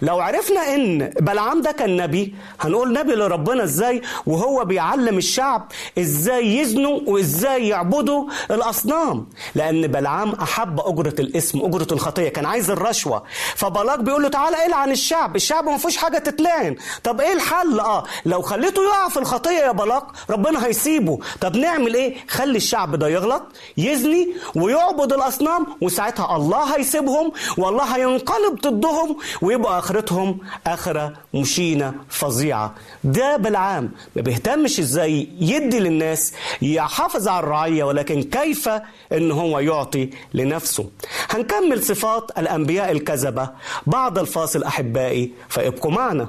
لو 0.02 0.20
عرفنا 0.20 0.74
إن 0.74 0.98
بلعام 1.20 1.62
ده 1.62 1.72
كان 1.72 1.96
نبي 1.96 2.34
هنقول 2.60 2.92
نبي 2.92 3.12
لربنا 3.14 3.64
إزاي؟ 3.64 4.02
وهو 4.26 4.64
بيعلم 4.64 5.18
الشعب 5.18 5.68
إزاي 5.98 6.56
يزنوا 6.56 7.00
وإزاي 7.06 7.68
يعبدوا 7.68 8.24
الأصنام. 8.50 9.26
لأن 9.54 9.86
بلعام 9.86 10.32
أحب 10.32 10.80
أجرة 10.80 11.14
الإسم 11.20 11.60
أجرة 11.64 11.86
الخطية 11.92 12.28
كان 12.28 12.46
عايز 12.46 12.70
الرشوة. 12.70 13.22
فبلاق 13.56 14.00
بيقول 14.00 14.22
له 14.22 14.28
تعالى 14.28 14.66
إلعن 14.66 14.90
الشعب 14.90 15.36
الشعب 15.36 15.64
ما 15.64 15.76
فيهوش 15.76 15.96
حاجة 15.96 16.18
تتلعن. 16.18 16.76
طب 17.04 17.20
إيه 17.20 17.32
الحل؟ 17.32 17.80
آه 17.80 18.04
لو 18.26 18.42
خليته 18.42 18.82
يقع 18.82 19.08
في 19.08 19.16
الخطية 19.16 19.50
يا 19.50 19.72
بلاق 19.72 20.12
ربنا 20.30 20.66
هيسيبه. 20.66 21.18
طب 21.40 21.56
نعمل 21.56 21.94
إيه؟ 21.94 22.16
خلي 22.28 22.56
الشعب 22.56 22.96
ده 22.96 23.08
يغلط 23.08 23.42
يزني 23.76 24.28
ويعبد 24.54 25.12
الأصنام 25.12 25.66
وساعتها 25.80 26.36
الله 26.36 26.76
هيسيبهم 26.76 27.32
والله 27.58 27.84
هينقلب 27.96 28.60
ضدهم 28.60 29.16
ويبقى 29.42 29.59
آخرتهم 29.66 30.38
آخرة 30.66 31.12
مشينة 31.34 31.94
فظيعة. 32.08 32.74
ده 33.04 33.36
بالعام 33.36 33.90
ما 34.16 34.22
بيهتمش 34.22 34.80
إزاي 34.80 35.28
يدي 35.40 35.78
للناس 35.78 36.32
يحافظ 36.62 37.28
على 37.28 37.44
الرعية 37.44 37.84
ولكن 37.84 38.22
كيف 38.22 38.68
إن 39.12 39.30
هو 39.30 39.58
يعطي 39.58 40.10
لنفسه. 40.34 40.90
هنكمل 41.30 41.82
صفات 41.82 42.30
الأنبياء 42.38 42.92
الكذبة. 42.92 43.50
بعد 43.86 44.18
الفاصل 44.18 44.62
أحبائي 44.62 45.32
فابقوا 45.48 45.90
معنا. 45.90 46.28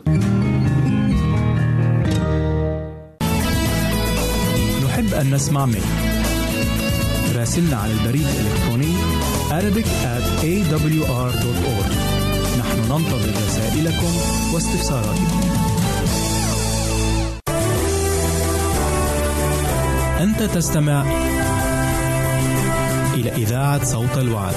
نحب 4.86 5.14
أن 5.14 5.32
نسمع 5.36 5.66
منك. 5.66 5.84
راسلنا 7.36 7.78
على 7.78 7.94
البريد 7.94 8.28
الإلكتروني 8.28 8.96
Arabic 9.52 9.88
at 10.16 10.26
awr.org 10.44 12.11
ننتظر 12.92 13.34
رسائلكم 13.48 14.14
واستفساراتكم. 14.54 15.42
أنت 20.22 20.44
تستمع 20.44 21.04
إلى 23.14 23.32
إذاعة 23.32 23.86
صوت 23.86 24.18
الوعد. 24.18 24.56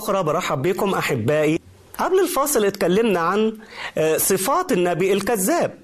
أخرى 0.00 0.22
برحب 0.22 0.62
بكم 0.62 0.94
أحبائي. 0.94 1.60
قبل 1.98 2.20
الفاصل 2.20 2.64
اتكلمنا 2.64 3.20
عن 3.20 3.56
آه، 3.98 4.16
صفات 4.16 4.72
النبي 4.72 5.12
الكذاب. 5.12 5.78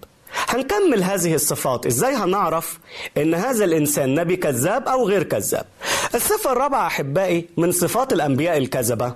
هنكمل 0.49 1.03
هذه 1.03 1.35
الصفات. 1.35 1.87
إزاي 1.87 2.15
هنعرف 2.15 2.79
إن 3.17 3.35
هذا 3.35 3.65
الإنسان 3.65 4.15
نبي 4.15 4.37
كذاب 4.37 4.89
أو 4.89 5.09
غير 5.09 5.23
كذاب؟ 5.23 5.67
الصفة 6.15 6.53
الرابعة 6.53 6.87
أحبائي 6.87 7.49
من 7.57 7.73
صفات 7.73 8.13
الأنبياء 8.13 8.57
الكذبة 8.59 9.15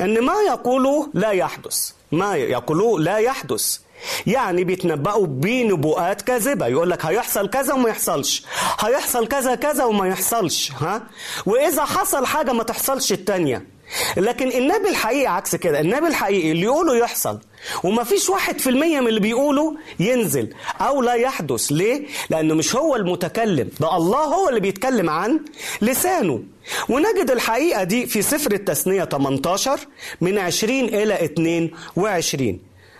إن 0.00 0.20
ما 0.20 0.34
يقولوا 0.48 1.06
لا 1.14 1.30
يحدث. 1.30 1.90
ما 2.12 2.36
يقولوا 2.36 3.00
لا 3.00 3.18
يحدث. 3.18 3.78
يعني 4.26 4.64
بيتنبأوا 4.64 5.26
بنبوءات 5.26 6.22
كاذبة. 6.22 6.66
يقول 6.66 6.90
لك 6.90 7.04
هيحصل 7.06 7.48
كذا 7.50 7.74
وما 7.74 7.88
يحصلش. 7.88 8.44
هيحصل 8.80 9.26
كذا 9.28 9.54
كذا 9.54 9.84
وما 9.84 10.08
يحصلش 10.08 10.72
ها؟ 10.72 11.02
وإذا 11.46 11.84
حصل 11.84 12.26
حاجة 12.26 12.52
ما 12.52 12.62
تحصلش 12.62 13.12
التانية. 13.12 13.73
لكن 14.16 14.48
النبي 14.48 14.88
الحقيقي 14.88 15.26
عكس 15.26 15.56
كده. 15.56 15.80
النبي 15.80 16.06
الحقيقي 16.06 16.50
اللي 16.52 16.62
يقوله 16.62 16.96
يحصل 16.96 17.38
وما 17.84 18.04
فيش 18.04 18.28
واحد 18.28 18.58
في 18.58 18.70
المية 18.70 19.00
من 19.00 19.08
اللي 19.08 19.20
بيقوله 19.20 19.76
ينزل 20.00 20.54
أو 20.80 21.02
لا 21.02 21.14
يحدث. 21.14 21.72
ليه؟ 21.72 22.06
لأنه 22.30 22.54
مش 22.54 22.76
هو 22.76 22.96
المتكلم 22.96 23.68
ده 23.80 23.96
الله 23.96 24.18
هو 24.18 24.48
اللي 24.48 24.60
بيتكلم 24.60 25.10
عن 25.10 25.40
لسانه. 25.82 26.42
ونجد 26.88 27.30
الحقيقة 27.30 27.84
دي 27.84 28.06
في 28.06 28.22
سفر 28.22 28.52
التثنية 28.52 29.04
18 29.04 29.80
من 30.20 30.38
20 30.38 30.84
إلى 30.84 31.24
22 31.24 32.58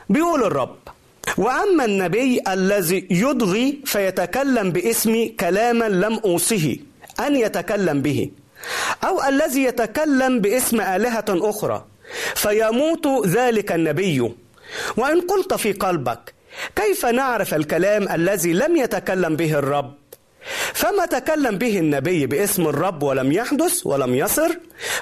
بيقول 0.08 0.42
الرب 0.44 0.76
وأما 1.38 1.84
النبي 1.84 2.40
الذي 2.48 3.06
يضغي 3.10 3.80
فيتكلم 3.84 4.70
باسمي 4.70 5.28
كلاما 5.28 5.84
لم 5.84 6.20
أوصه 6.24 6.76
أن 7.20 7.36
يتكلم 7.36 8.02
به. 8.02 8.30
أو 9.04 9.24
الذي 9.24 9.62
يتكلم 9.64 10.40
باسم 10.40 10.80
آلهة 10.80 11.24
أخرى. 11.28 11.84
فيموت 12.34 13.06
ذلك 13.26 13.72
النبي. 13.72 14.32
وإن 14.96 15.20
قلت 15.20 15.54
في 15.54 15.72
قلبك 15.72 16.34
كيف 16.76 17.06
نعرف 17.06 17.54
الكلام 17.54 18.08
الذي 18.08 18.52
لم 18.52 18.76
يتكلم 18.76 19.36
به 19.36 19.58
الرب؟ 19.58 19.94
فما 20.72 21.06
تكلم 21.06 21.58
به 21.58 21.78
النبي 21.78 22.26
باسم 22.26 22.66
الرب 22.66 23.02
ولم 23.02 23.32
يحدث 23.32 23.86
ولم 23.86 24.14
يصر 24.14 24.50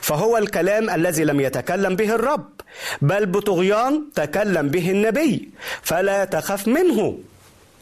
فهو 0.01 0.39
الكلام 0.39 0.91
الذي 0.91 1.25
لم 1.25 1.41
يتكلم 1.41 1.97
به 1.97 2.15
الرب. 2.15 2.51
بل 3.03 3.27
بطغيان 3.27 4.05
تكلم 4.15 4.69
به 4.69 4.91
النبي 4.91 5.49
فلا 5.83 6.25
تخف 6.25 6.69
منه. 6.69 7.19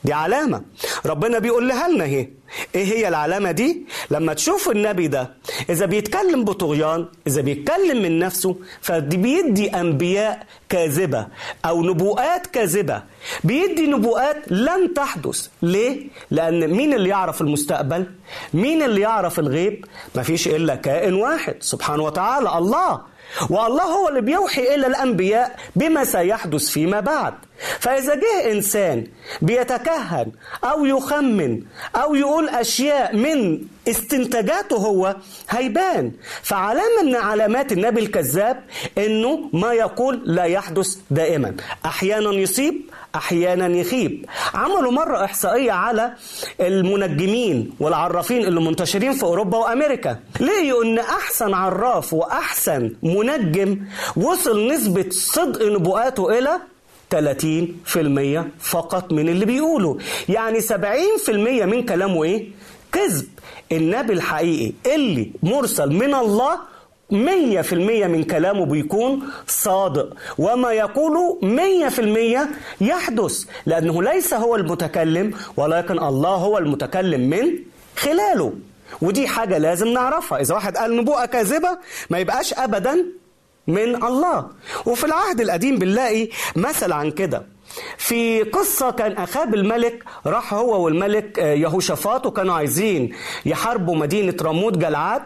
دي 0.04 0.12
علامة. 0.12 0.62
ربنا 1.06 1.38
بيقول 1.38 1.68
لها 1.68 1.88
لنا 1.88 2.04
اهي. 2.04 2.28
إيه 2.74 2.84
هي 2.84 3.08
العلامة 3.08 3.50
دي؟ 3.50 3.86
لما 4.10 4.34
تشوف 4.34 4.68
النبي 4.70 5.06
ده 5.08 5.34
إذا 5.70 5.86
بيتكلم 5.86 6.44
بطغيان 6.44 7.06
إذا 7.26 7.40
بيتكلم 7.40 8.02
من 8.02 8.18
نفسه 8.18 8.56
فدي 8.80 9.16
بيدي 9.16 9.68
أنبياء 9.68 10.46
كاذبة 10.68 11.26
أو 11.64 11.82
نبوءات 11.82 12.46
كاذبة. 12.46 13.02
بيدي 13.44 13.86
نبوءات 13.86 14.36
لن 14.52 14.94
تحدث. 14.94 15.46
ليه؟ 15.62 16.08
لأن 16.30 16.68
مين 16.68 16.94
اللي 16.94 17.08
يعرف 17.08 17.40
المستقبل؟ 17.40 18.06
مين 18.54 18.82
اللي 18.82 19.00
يعرف 19.00 19.38
الغيب؟ 19.38 19.84
مفيش 20.14 20.48
إلا 20.48 20.74
كائن 20.74 21.14
واحد. 21.14 21.54
سبحانه 21.60 22.02
وتعالى 22.02 22.58
الله. 22.58 23.00
والله 23.50 23.82
هو 23.84 24.08
اللي 24.08 24.20
بيوحي 24.20 24.74
إلى 24.74 24.86
الأنبياء 24.86 25.56
بما 25.76 26.04
سيحدث 26.04 26.68
فيما 26.68 27.00
بعد. 27.00 27.34
فإذا 27.80 28.14
جه 28.14 28.52
إنسان 28.52 29.06
بيتكهن 29.42 30.32
أو 30.64 30.84
يخمن 30.84 31.62
أو 31.96 32.14
يقول 32.14 32.48
أشياء 32.48 33.16
من 33.16 33.62
استنتاجاته 33.88 34.76
هو 34.76 35.16
هيبان. 35.50 36.12
فعلامه 36.42 37.02
من 37.04 37.16
علامات 37.16 37.72
النبي 37.72 38.00
الكذاب 38.00 38.64
إنه 38.98 39.50
ما 39.52 39.72
يقول 39.72 40.22
لا 40.24 40.44
يحدث 40.44 40.96
دائما. 41.10 41.54
أحيانا 41.86 42.32
يصيب 42.32 42.89
أحيانا 43.14 43.66
يخيب. 43.66 44.26
عملوا 44.54 44.92
مرة 44.92 45.24
إحصائية 45.24 45.72
على 45.72 46.12
المنجمين 46.60 47.70
والعرافين 47.80 48.44
اللي 48.44 48.60
منتشرين 48.60 49.12
في 49.12 49.22
أوروبا 49.22 49.58
وأمريكا. 49.58 50.18
لقيوا 50.40 50.84
إن 50.84 50.98
أحسن 50.98 51.54
عراف 51.54 52.12
وأحسن 52.14 52.92
منجم 53.02 53.78
وصل 54.16 54.66
نسبة 54.72 55.06
صدق 55.10 55.62
نبوءاته 55.72 56.38
إلى 56.38 56.58
30% 57.10 58.44
فقط 58.60 59.12
من 59.12 59.28
اللي 59.28 59.44
بيقوله. 59.44 59.98
يعني 60.28 60.60
70% 60.60 61.66
من 61.66 61.82
كلامه 61.86 62.24
إيه؟ 62.24 62.48
كذب. 62.92 63.26
النبي 63.72 64.12
الحقيقي 64.12 64.72
اللي 64.94 65.30
مرسل 65.42 65.92
من 65.92 66.14
الله 66.14 66.58
مية 67.10 67.60
في 67.60 67.72
المية 67.72 68.06
من 68.06 68.24
كلامه 68.24 68.66
بيكون 68.66 69.22
صادق. 69.46 70.14
وما 70.38 70.72
يقوله 70.72 71.38
مية 71.42 71.88
في 71.88 71.98
المية 71.98 72.50
يحدث 72.80 73.44
لأنه 73.66 74.02
ليس 74.02 74.34
هو 74.34 74.56
المتكلم 74.56 75.34
ولكن 75.56 75.98
الله 75.98 76.34
هو 76.34 76.58
المتكلم 76.58 77.30
من 77.30 77.58
خلاله. 77.96 78.52
ودي 79.02 79.26
حاجة 79.28 79.58
لازم 79.58 79.88
نعرفها. 79.88 80.40
إذا 80.40 80.54
واحد 80.54 80.76
قال 80.76 80.96
نبوءة 80.96 81.26
كاذبة 81.26 81.78
ما 82.10 82.18
يبقاش 82.18 82.54
أبدا 82.54 83.06
من 83.66 84.04
الله. 84.04 84.48
وفي 84.86 85.04
العهد 85.04 85.40
القديم 85.40 85.78
بنلاقي 85.78 86.28
مثل 86.56 86.92
عن 86.92 87.10
كده. 87.10 87.46
في 87.98 88.42
قصة 88.42 88.90
كان 88.90 89.12
أخاب 89.12 89.54
الملك 89.54 90.04
راح 90.26 90.54
هو 90.54 90.84
والملك 90.84 91.38
يهوشافاط 91.38 92.26
وكانوا 92.26 92.54
عايزين 92.54 93.12
يحاربوا 93.46 93.96
مدينة 93.96 94.34
راموت 94.42 94.78
جلعاد. 94.78 95.22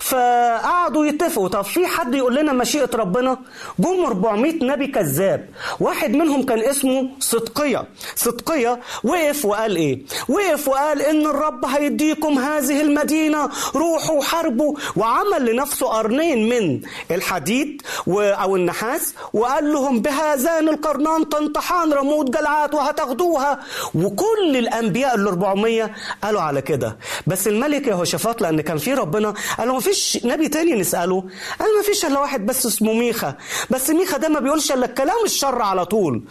فقعدوا 0.00 1.06
يتفقوا. 1.06 1.48
طب 1.48 1.62
في 1.64 1.86
حد 1.86 2.14
يقول 2.14 2.34
لنا 2.34 2.52
مشيئة 2.52 2.90
ربنا؟ 2.94 3.38
جم 3.78 4.04
400 4.04 4.64
نبي 4.64 4.86
كذاب. 4.86 5.48
واحد 5.80 6.10
منهم 6.10 6.42
كان 6.46 6.58
اسمه 6.58 7.08
صدقية. 7.20 7.84
صدقية 8.16 8.80
وقف 9.04 9.44
وقال 9.44 9.76
إيه؟ 9.76 10.02
وقف 10.28 10.68
وقال 10.68 11.02
إن 11.02 11.26
الرب 11.26 11.64
هيديكم 11.64 12.38
هذه 12.38 12.80
المدينة 12.80 13.50
روحوا 13.74 14.22
حاربوا 14.22 14.76
وعمل 14.96 15.52
لنفسه 15.52 15.86
قرنين 15.86 16.48
من 16.48 16.80
الحديد 17.10 17.82
و... 18.06 18.20
أو 18.20 18.56
النحاس 18.56 19.14
وقال 19.32 19.72
لهم 19.72 20.00
بهذان 20.00 20.68
القرنان 20.68 21.28
تنطحان 21.28 21.92
رموت 21.92 22.30
جلعات 22.30 22.74
وهتاخدوها. 22.74 23.60
وكل 23.94 24.56
الأنبياء 24.56 25.14
ال 25.14 25.26
400 25.28 25.90
قالوا 26.24 26.40
على 26.40 26.62
كده. 26.62 26.96
بس 27.26 27.48
الملك 27.48 27.86
يهوشافاط 27.86 28.40
لأن 28.42 28.60
كان 28.60 28.78
في 28.78 28.94
ربنا 28.94 29.34
قال 29.64 29.72
له 29.72 29.76
مفيش 29.76 30.18
نبي 30.24 30.48
تاني 30.48 30.74
نسأله. 30.74 31.24
قال 31.60 31.68
مفيش 31.80 32.04
إلا 32.04 32.18
واحد 32.20 32.46
بس 32.46 32.66
اسمه 32.66 32.92
ميخا. 32.92 33.34
بس 33.70 33.90
ميخا 33.90 34.16
ده 34.16 34.28
ما 34.28 34.40
بيقولش 34.40 34.72
إلا 34.72 34.86
الكلام 34.86 35.24
الشر 35.24 35.62
على 35.62 35.84
طول. 35.84 36.22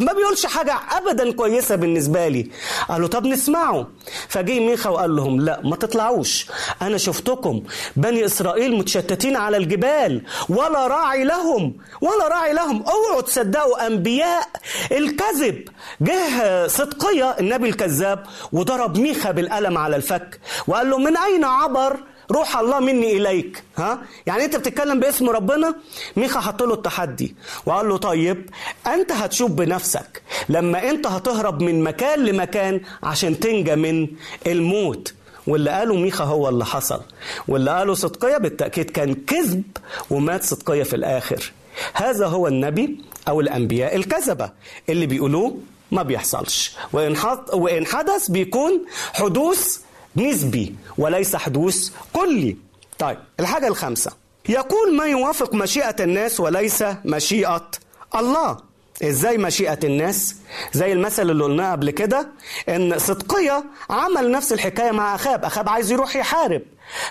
ما 0.00 0.12
بيقولش 0.12 0.46
حاجة 0.46 0.74
أبدا 0.90 1.32
كويسة 1.32 1.74
بالنسبة 1.74 2.28
لي. 2.28 2.50
قالوا 2.88 3.08
طب 3.08 3.26
نسمعه. 3.26 3.86
فجي 4.28 4.60
ميخا 4.60 4.90
وقال 4.90 5.16
لهم 5.16 5.40
لا 5.40 5.60
ما 5.64 5.76
تطلعوش. 5.76 6.46
أنا 6.82 6.98
شفتكم 6.98 7.62
بني 7.96 8.24
إسرائيل 8.24 8.76
متشتتين 8.76 9.36
على 9.36 9.56
الجبال 9.56 10.22
ولا 10.48 10.86
راعي 10.86 11.24
لهم 11.24 11.76
ولا 12.00 12.28
راعي 12.28 12.52
لهم. 12.52 12.82
أوعوا 12.82 13.20
تصدقوا 13.20 13.86
أنبياء 13.86 14.48
الكذب. 14.92 15.68
جه 16.00 16.66
صدقية 16.66 17.36
النبي 17.40 17.68
الكذاب 17.68 18.26
وضرب 18.52 18.98
ميخا 18.98 19.30
بالقلم 19.30 19.78
على 19.78 19.96
الفك 19.96 20.40
وقال 20.66 20.90
له 20.90 20.98
من 20.98 21.16
أين 21.16 21.44
عبر 21.44 21.96
روح 22.30 22.56
الله 22.56 22.80
مني 22.80 23.16
إليك. 23.16 23.62
ها؟ 23.76 24.02
يعني 24.26 24.44
أنت 24.44 24.56
بتتكلم 24.56 25.00
باسم 25.00 25.30
ربنا؟ 25.30 25.74
ميخا 26.16 26.40
حط 26.40 26.62
له 26.62 26.74
التحدي. 26.74 27.34
وقال 27.66 27.88
له 27.88 27.96
طيب 27.96 28.50
أنت 28.86 29.12
هتشوف 29.12 29.50
بنفسك 29.50 30.22
لما 30.48 30.90
أنت 30.90 31.06
هتهرب 31.06 31.62
من 31.62 31.82
مكان 31.84 32.24
لمكان 32.24 32.80
عشان 33.02 33.40
تنجى 33.40 33.76
من 33.76 34.08
الموت. 34.46 35.14
واللي 35.46 35.70
قاله 35.70 35.94
ميخا 35.96 36.24
هو 36.24 36.48
اللي 36.48 36.64
حصل. 36.64 37.00
واللي 37.48 37.70
قاله 37.70 37.94
صدقية 37.94 38.36
بالتأكيد 38.36 38.90
كان 38.90 39.14
كذب 39.14 39.62
ومات 40.10 40.44
صدقية 40.44 40.82
في 40.82 40.96
الآخر. 40.96 41.52
هذا 41.94 42.26
هو 42.26 42.46
النبي 42.46 43.00
أو 43.28 43.40
الأنبياء 43.40 43.96
الكذبة 43.96 44.50
اللي 44.88 45.06
بيقولوه 45.06 45.58
ما 45.90 46.02
بيحصلش. 46.02 46.76
وإن, 46.92 47.16
وإن 47.52 47.86
حدث 47.86 48.30
بيكون 48.30 48.84
حدوث 49.12 49.78
نسبي 50.16 50.74
وليس 50.98 51.36
حدوث 51.36 51.90
كلي. 52.12 52.56
طيب 52.98 53.18
الحاجة 53.40 53.68
الخامسة. 53.68 54.10
يقول 54.48 54.96
ما 54.96 55.04
يوافق 55.04 55.54
مشيئة 55.54 55.96
الناس 56.00 56.40
وليس 56.40 56.84
مشيئة 57.04 57.70
الله. 58.14 58.56
إزاي 59.02 59.38
مشيئة 59.38 59.78
الناس؟ 59.84 60.36
زي 60.72 60.92
المثل 60.92 61.30
اللي 61.30 61.44
قلناه 61.44 61.72
قبل 61.72 61.90
كده 61.90 62.28
إن 62.68 62.98
صدقية 62.98 63.64
عمل 63.90 64.30
نفس 64.30 64.52
الحكاية 64.52 64.90
مع 64.90 65.14
أخاب. 65.14 65.44
أخاب 65.44 65.68
عايز 65.68 65.92
يروح 65.92 66.16
يحارب. 66.16 66.62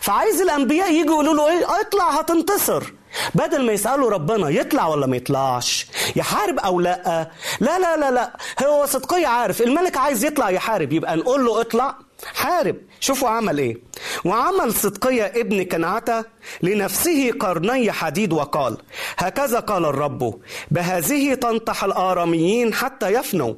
فعايز 0.01 0.41
الأنبياء 0.41 0.93
يجوا 0.93 1.13
يقولوا 1.13 1.33
له 1.33 1.49
إيه؟ 1.49 1.81
اطلع 1.81 2.09
هتنتصر. 2.09 2.93
بدل 3.35 3.65
ما 3.65 3.71
يسألوا 3.73 4.09
ربنا 4.09 4.49
يطلع 4.49 4.87
ولا 4.87 5.07
ما 5.07 5.17
يطلعش. 5.17 5.87
يحارب 6.15 6.59
أو 6.59 6.79
لأ؟ 6.79 7.31
لا 7.59 7.79
لا 7.79 7.97
لا 7.97 8.11
لا. 8.11 8.37
هو 8.65 8.85
صدقية 8.85 9.27
عارف. 9.27 9.61
الملك 9.61 9.97
عايز 9.97 10.25
يطلع 10.25 10.49
يحارب. 10.49 10.93
يبقى 10.93 11.15
نقول 11.17 11.45
له 11.45 11.61
اطلع. 11.61 11.95
حارب. 12.35 12.75
شوفوا 12.99 13.29
عمل 13.29 13.57
إيه. 13.57 13.77
وعمل 14.25 14.73
صدقية 14.73 15.25
ابن 15.25 15.63
كنعتة 15.63 16.25
لنفسه 16.61 17.31
قرني 17.31 17.91
حديد 17.91 18.33
وقال 18.33 18.77
هكذا 19.17 19.59
قال 19.59 19.85
الرب 19.85 20.39
بهذه 20.71 21.33
تنطح 21.33 21.83
الآراميين 21.83 22.73
حتى 22.73 23.13
يفنوا. 23.13 23.53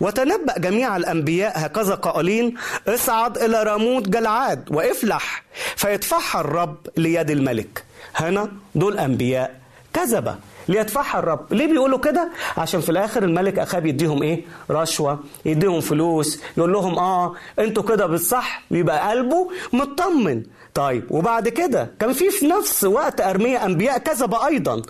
وتنبأ 0.00 0.58
جميع 0.58 0.96
الأنبياء 0.96 1.52
هكذا 1.56 1.94
قائلين 1.94 2.54
اصعد 2.88 3.38
إلى 3.38 3.62
راموت 3.62 4.08
جلعاد 4.08 4.72
وافلح 4.72 5.44
فيدفعها 5.76 6.40
الرب 6.40 6.76
ليد 6.96 7.30
الملك. 7.30 7.84
هنا 8.16 8.52
دول 8.74 8.98
أنبياء 8.98 9.60
كذبة. 9.94 10.36
ليدفعها 10.68 11.18
الرب. 11.18 11.52
ليه 11.52 11.66
بيقولوا 11.66 11.98
كده؟ 11.98 12.28
عشان 12.56 12.80
في 12.80 12.88
الآخر 12.90 13.22
الملك 13.22 13.58
أخاب 13.58 13.86
يديهم 13.86 14.22
إيه؟ 14.22 14.40
رشوة 14.70 15.18
يديهم 15.44 15.80
فلوس 15.80 16.40
يقول 16.56 16.72
لهم 16.72 16.98
آه 16.98 17.34
أنتوا 17.58 17.82
كده 17.82 18.06
بالصح 18.06 18.62
ويبقى 18.70 19.10
قلبه 19.10 19.50
مطمن. 19.72 20.42
طيب 20.74 21.04
وبعد 21.10 21.48
كده 21.48 21.90
كان 22.00 22.12
في 22.12 22.30
في 22.30 22.46
نفس 22.46 22.84
وقت 22.84 23.20
ارميا 23.20 23.64
أنبياء 23.66 23.98
كذبه 23.98 24.46
أيضا. 24.46 24.82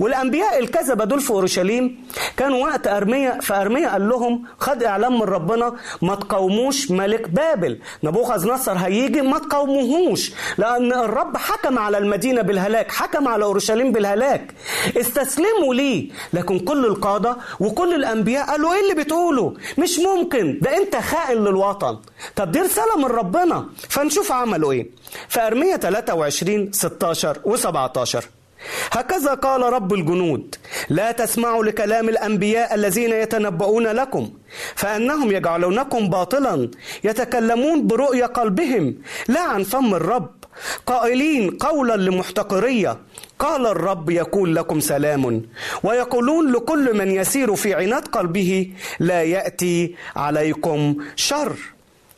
والأنبياء 0.00 0.58
الكذبة 0.58 1.04
دول 1.04 1.20
في 1.20 1.30
أورشليم 1.30 2.04
كانوا 2.36 2.64
وقت 2.66 2.86
ارميا 2.86 3.40
فارميا 3.40 3.88
قال 3.88 4.08
لهم 4.08 4.44
خد 4.58 4.82
إعلام 4.82 5.14
من 5.14 5.22
ربنا 5.22 5.74
ما 6.02 6.14
تقاوموش 6.14 6.90
ملك 6.90 7.28
بابل. 7.28 7.78
نبوخذ 8.02 8.48
نصر 8.48 8.72
هيجي 8.72 9.22
ما 9.22 9.38
تقاوموهوش 9.38 10.32
لأن 10.58 10.92
الرب 10.92 11.36
حكم 11.36 11.78
على 11.78 11.98
المدينة 11.98 12.42
بالهلاك 12.42 12.92
حكم 12.92 13.28
على 13.28 13.44
أورشليم 13.44 13.92
بالهلاك. 13.92 14.54
استسلموا 14.96 15.74
ليه؟ 15.74 16.10
لكن 16.32 16.58
كل 16.58 16.86
القادة 16.86 17.36
وكل 17.60 17.94
الأنبياء 17.94 18.46
قالوا 18.46 18.74
إيه 18.74 18.80
اللي 18.90 19.04
بتقوله؟ 19.04 19.54
مش 19.78 19.98
ممكن 19.98 20.58
ده 20.62 20.76
أنت 20.76 20.96
خائن 20.96 21.38
للوطن. 21.44 21.98
طب 22.36 22.52
دي 22.52 22.58
رسالة 22.60 22.96
من 22.98 23.04
ربنا. 23.04 23.66
فنشوف 23.88 24.32
عملوا 24.32 24.72
إيه. 24.72 24.86
في 25.28 25.40
ارميا 25.46 25.76
23 25.76 26.72
16 26.72 27.38
و17 27.44 28.24
هكذا 28.92 29.34
قال 29.34 29.62
رب 29.62 29.92
الجنود 29.94 30.54
لا 30.88 31.12
تسمعوا 31.12 31.64
لكلام 31.64 32.08
الأنبياء 32.08 32.74
الذين 32.74 33.10
يتنبؤون 33.12 33.86
لكم 33.86 34.30
فأنهم 34.74 35.32
يجعلونكم 35.32 36.08
باطلا 36.08 36.70
يتكلمون 37.04 37.86
برؤيا 37.86 38.26
قلبهم 38.26 38.94
لا 39.28 39.40
عن 39.40 39.62
فم 39.62 39.94
الرب 39.94 40.30
قائلين 40.86 41.50
قولا 41.50 41.96
لمحتقرية. 41.96 42.98
قال 43.38 43.66
الرب 43.66 44.10
يقول 44.10 44.56
لكم 44.56 44.80
سلام 44.80 45.42
ويقولون 45.82 46.52
لكل 46.52 46.98
من 46.98 47.10
يسير 47.10 47.54
في 47.56 47.74
عناد 47.74 48.08
قلبه 48.08 48.70
لا 49.00 49.22
يأتي 49.22 49.94
عليكم 50.16 50.96
شر. 51.16 51.56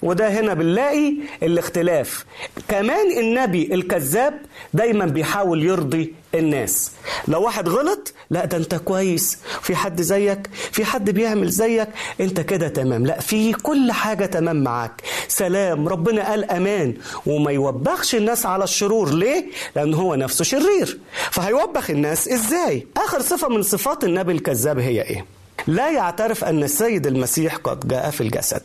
وده 0.04 0.28
هنا 0.40 0.54
بنلاقي 0.54 1.14
الاختلاف. 1.42 2.24
كمان 2.68 3.18
النبي 3.18 3.74
الكذاب 3.74 4.40
دايما 4.74 5.04
بيحاول 5.06 5.64
يرضي 5.64 6.14
الناس. 6.34 6.92
لو 7.28 7.42
واحد 7.42 7.68
غلط 7.68 8.12
لا 8.30 8.44
ده 8.44 8.56
انت 8.56 8.74
كويس. 8.74 9.38
في 9.62 9.76
حد 9.76 10.02
زيك 10.02 10.48
في 10.72 10.84
حد 10.84 11.10
بيعمل 11.10 11.48
زيك 11.48 11.88
انت 12.20 12.40
كده 12.40 12.68
تمام. 12.68 13.06
لا 13.06 13.20
في 13.20 13.52
كل 13.52 13.92
حاجة 13.92 14.26
تمام 14.26 14.62
معاك. 14.62 15.02
سلام 15.28 15.88
ربنا 15.88 16.28
قال 16.30 16.50
أمان. 16.50 16.94
وما 17.26 17.50
يوبخش 17.52 18.14
الناس 18.14 18.46
على 18.46 18.64
الشرور. 18.64 19.10
ليه؟ 19.14 19.44
لأن 19.76 19.94
هو 19.94 20.14
نفسه 20.14 20.44
شرير. 20.44 20.98
فهيوبخ 21.30 21.90
الناس 21.90 22.28
إزاي؟ 22.28 22.86
آخر 22.96 23.20
صفة 23.22 23.48
من 23.48 23.62
صفات 23.62 24.04
النبي 24.04 24.32
الكذاب 24.32 24.78
هي 24.78 25.02
إيه؟ 25.02 25.24
لا 25.66 25.90
يعترف 25.90 26.44
أن 26.44 26.62
السيد 26.62 27.06
المسيح 27.06 27.56
قد 27.56 27.88
جاء 27.88 28.10
في 28.10 28.20
الجسد. 28.20 28.62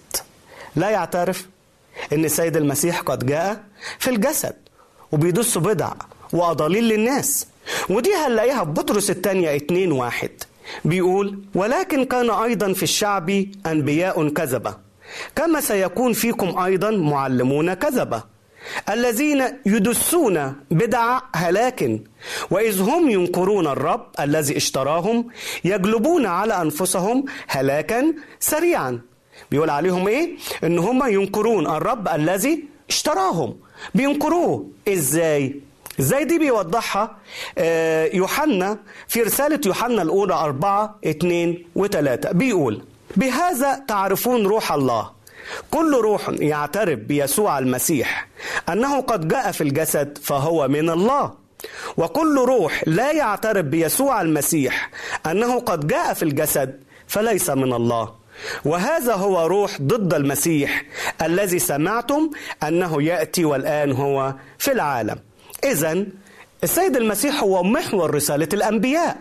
لا 0.80 0.89
يعترف 0.89 1.47
إن 2.13 2.25
السيد 2.25 2.57
المسيح 2.57 3.01
قد 3.01 3.25
جاء 3.25 3.63
في 3.99 4.09
الجسد 4.09 4.55
وبيدس 5.11 5.57
بدع 5.57 5.91
وأضاليل 6.34 6.84
للناس. 6.84 7.47
ودي 7.89 8.09
هنلاقيها 8.15 8.63
في 8.63 8.71
بطرس 8.71 9.09
الثانية 9.09 9.55
اتنين 9.55 9.91
واحد. 9.91 10.30
بيقول 10.86 11.39
ولكن 11.55 12.05
كان 12.05 12.30
أيضا 12.30 12.73
في 12.73 12.84
الشعب 12.84 13.45
أنبياء 13.65 14.30
كذبة. 14.30 14.75
كما 15.36 15.61
سيكون 15.61 16.13
فيكم 16.13 16.59
أيضا 16.59 16.91
معلمون 16.91 17.73
كذبة. 17.73 18.23
الذين 18.89 19.43
يدسون 19.65 20.53
بدع 20.71 21.19
هلاك 21.36 21.99
وإذ 22.51 22.82
هم 22.82 23.09
ينكرون 23.09 23.67
الرب 23.67 24.07
الذي 24.19 24.57
اشتراهم 24.57 25.27
يجلبون 25.63 26.25
على 26.25 26.61
أنفسهم 26.61 27.25
هلاكا 27.47 28.13
سريعا. 28.39 29.01
بيقول 29.51 29.69
عليهم 29.69 30.07
إيه؟ 30.07 30.29
إن 30.63 30.79
هم 30.79 31.07
ينكرون 31.07 31.67
الرب 31.67 32.07
الذي 32.07 32.63
اشتراهم. 32.89 33.55
بينكروه. 33.95 34.65
إزاي؟ 34.87 35.55
إزاي 35.99 36.23
دي 36.25 36.39
بيوضحها؟ 36.39 37.17
آه، 37.57 38.09
يوحنا 38.13 38.77
في 39.07 39.21
رسالة 39.21 39.59
يوحنا 39.65 40.01
الأولى 40.01 40.33
أربعة 40.33 40.95
اتنين 41.05 41.65
وتلاتة. 41.75 42.31
بيقول 42.31 42.81
بهذا 43.15 43.85
تعرفون 43.87 44.47
روح 44.47 44.71
الله؟ 44.71 45.11
كل 45.71 45.95
روح 45.95 46.29
يعترف 46.29 46.99
بيسوع 46.99 47.59
المسيح 47.59 48.27
أنه 48.69 49.01
قد 49.01 49.27
جاء 49.27 49.51
في 49.51 49.61
الجسد 49.61 50.17
فهو 50.23 50.67
من 50.67 50.89
الله. 50.89 51.33
وكل 51.97 52.37
روح 52.37 52.83
لا 52.87 53.11
يعترف 53.11 53.65
بيسوع 53.65 54.21
المسيح 54.21 54.89
أنه 55.25 55.59
قد 55.59 55.87
جاء 55.87 56.13
في 56.13 56.23
الجسد 56.23 56.83
فليس 57.07 57.49
من 57.49 57.73
الله. 57.73 58.13
وهذا 58.65 59.13
هو 59.13 59.45
روح 59.47 59.81
ضد 59.81 60.13
المسيح 60.13 60.85
الذي 61.21 61.59
سمعتم 61.59 62.29
أنه 62.63 63.03
يأتي 63.03 63.45
والآن 63.45 63.91
هو 63.91 64.33
في 64.57 64.71
العالم. 64.71 65.19
اذا 65.63 66.05
السيد 66.63 66.97
المسيح 66.97 67.43
هو 67.43 67.63
محور 67.63 68.15
رسالة 68.15 68.49
الأنبياء. 68.53 69.17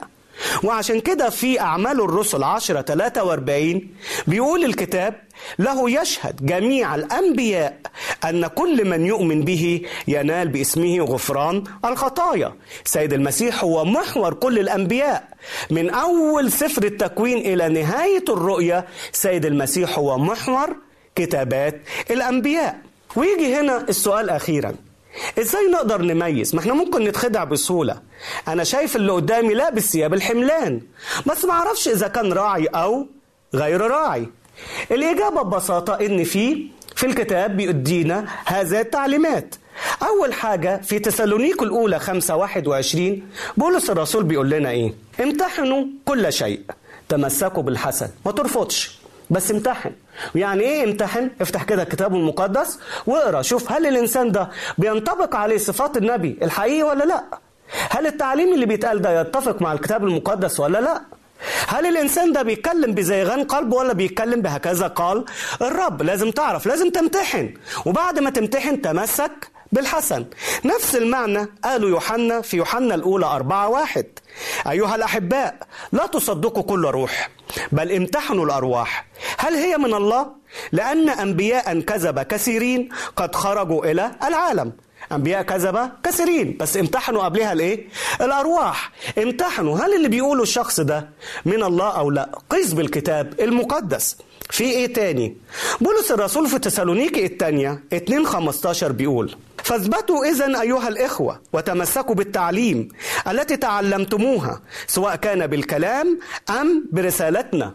وعشان 0.64 1.00
كده 1.00 1.30
في 1.30 1.60
أعمال 1.60 2.00
الرسل 2.00 2.42
10 2.42 2.82
43 2.82 3.88
بيقول 4.26 4.64
الكتاب 4.64 5.14
له 5.58 5.90
يشهد 6.00 6.46
جميع 6.46 6.94
الأنبياء 6.94 7.78
أن 8.24 8.46
كل 8.46 8.88
من 8.88 9.06
يؤمن 9.06 9.42
به 9.44 9.82
ينال 10.08 10.48
باسمه 10.48 10.98
غفران 11.00 11.64
الخطايا. 11.84 12.52
سيد 12.84 13.12
المسيح 13.12 13.64
هو 13.64 13.84
محور 13.84 14.34
كل 14.34 14.58
الأنبياء. 14.58 15.28
من 15.70 15.90
أول 15.90 16.52
سفر 16.52 16.84
التكوين 16.84 17.38
إلى 17.38 17.68
نهاية 17.82 18.24
الرؤية 18.28 18.86
سيد 19.12 19.46
المسيح 19.46 19.98
هو 19.98 20.18
محور 20.18 20.76
كتابات 21.16 21.80
الأنبياء. 22.10 22.78
ويجي 23.16 23.54
هنا 23.54 23.80
السؤال 23.88 24.30
أخيراً. 24.30 24.74
إزاي 25.38 25.66
نقدر 25.72 26.02
نميز؟ 26.02 26.54
ما 26.54 26.60
إحنا 26.60 26.74
ممكن 26.74 27.04
نتخدع 27.04 27.44
بسهولة. 27.44 28.00
أنا 28.48 28.64
شايف 28.64 28.96
اللي 28.96 29.12
قدامي 29.12 29.54
لابس 29.54 29.92
ثياب 29.92 30.14
الحملان. 30.14 30.80
بس 31.26 31.44
ما 31.44 31.52
أعرفش 31.52 31.88
إذا 31.88 32.08
كان 32.08 32.32
راعي 32.32 32.66
أو 32.66 33.06
غير 33.54 33.80
راعي. 33.80 34.28
الإجابة 34.90 35.42
ببساطة 35.42 35.94
إن 35.94 36.24
في 36.24 36.66
في 36.96 37.06
الكتاب 37.06 37.56
بيدينا 37.56 38.26
هذه 38.44 38.80
التعليمات. 38.80 39.54
أول 40.02 40.32
حاجة 40.32 40.80
في 40.82 40.98
تسالونيك 40.98 41.62
الأولى 41.62 41.98
5 41.98 42.36
21 42.36 43.22
بولس 43.56 43.90
الرسول 43.90 44.24
بيقول 44.24 44.50
لنا 44.50 44.70
إيه؟ 44.70 44.94
امتحنوا 45.20 45.84
كل 46.04 46.32
شيء. 46.32 46.60
تمسكوا 47.08 47.62
بالحسن 47.62 48.08
ما 48.26 48.32
ترفضش. 48.32 48.98
بس 49.30 49.50
امتحن. 49.50 49.90
يعني 50.34 50.62
إيه 50.62 50.84
امتحن؟ 50.84 51.30
افتح 51.40 51.62
كده 51.62 51.82
الكتاب 51.82 52.14
المقدس 52.14 52.78
واقرأ. 53.06 53.42
شوف 53.42 53.72
هل 53.72 53.86
الإنسان 53.86 54.32
ده 54.32 54.48
بينطبق 54.78 55.36
عليه 55.36 55.58
صفات 55.58 55.96
النبي 55.96 56.38
الحقيقي 56.42 56.82
ولا 56.82 57.04
لأ؟ 57.04 57.24
هل 57.90 58.06
التعليم 58.06 58.54
اللي 58.54 58.66
بيتقال 58.66 59.02
ده 59.02 59.20
يتفق 59.20 59.62
مع 59.62 59.72
الكتاب 59.72 60.04
المقدس 60.04 60.60
ولا 60.60 60.78
لأ؟ 60.78 61.00
هل 61.68 61.86
الإنسان 61.86 62.32
ده 62.32 62.42
بيتكلم 62.42 62.92
بزيغان 62.94 63.44
قلبه 63.44 63.76
ولا 63.76 63.92
بيتكلم 63.92 64.42
بهكذا 64.42 64.86
قال؟ 64.86 65.24
الرب 65.62 66.02
لازم 66.02 66.30
تعرف 66.30 66.66
لازم 66.66 66.90
تمتحن. 66.90 67.54
وبعد 67.86 68.18
ما 68.18 68.30
تمتحن 68.30 68.82
تمسك 68.82 69.50
بالحسن. 69.72 70.24
نفس 70.64 70.96
المعنى 70.96 71.46
قاله 71.64 71.88
يوحنا 71.88 72.40
في 72.40 72.56
يوحنا 72.56 72.94
الأولى 72.94 73.26
أربعة 73.26 73.68
واحد. 73.68 74.06
أيها 74.70 74.94
الأحباء 74.94 75.56
لا 75.92 76.06
تصدقوا 76.06 76.62
كل 76.62 76.84
روح 76.84 77.30
بل 77.72 77.92
امتحنوا 77.92 78.44
الأرواح. 78.44 79.06
هل 79.38 79.54
هي 79.54 79.76
من 79.76 79.94
الله؟ 79.94 80.26
لأن 80.72 81.08
أنبياء 81.08 81.80
كذب 81.80 82.18
كثيرين 82.20 82.88
قد 83.16 83.34
خرجوا 83.34 83.90
إلى 83.90 84.10
العالم. 84.24 84.72
أنبياء 85.12 85.42
كذبة 85.42 85.90
كثيرين. 86.04 86.56
بس 86.60 86.76
امتحنوا 86.76 87.24
قبلها 87.24 87.52
الإيه؟ 87.52 87.88
الأرواح. 88.20 88.92
امتحنوا. 89.18 89.78
هل 89.78 89.94
اللي 89.94 90.08
بيقوله 90.08 90.42
الشخص 90.42 90.80
ده 90.80 91.08
من 91.44 91.62
الله 91.62 91.88
أو 91.90 92.10
لا؟ 92.10 92.30
قيس 92.50 92.72
بالكتاب 92.72 93.34
المقدس. 93.40 94.16
في 94.50 94.64
إيه 94.64 94.92
تاني؟ 94.92 95.36
بولس 95.80 96.10
الرسول 96.12 96.48
في 96.48 96.58
تسالونيكي 96.58 97.26
الثانية 97.26 97.82
2 97.92 98.26
15 98.26 98.92
بيقول 98.92 99.36
فاثبتوا 99.64 100.24
اذا 100.24 100.60
أيها 100.60 100.88
الإخوة 100.88 101.40
وتمسكوا 101.52 102.14
بالتعليم 102.14 102.88
التي 103.28 103.56
تعلمتموها 103.56 104.60
سواء 104.86 105.16
كان 105.16 105.46
بالكلام 105.46 106.18
أم 106.50 106.84
برسالتنا. 106.92 107.74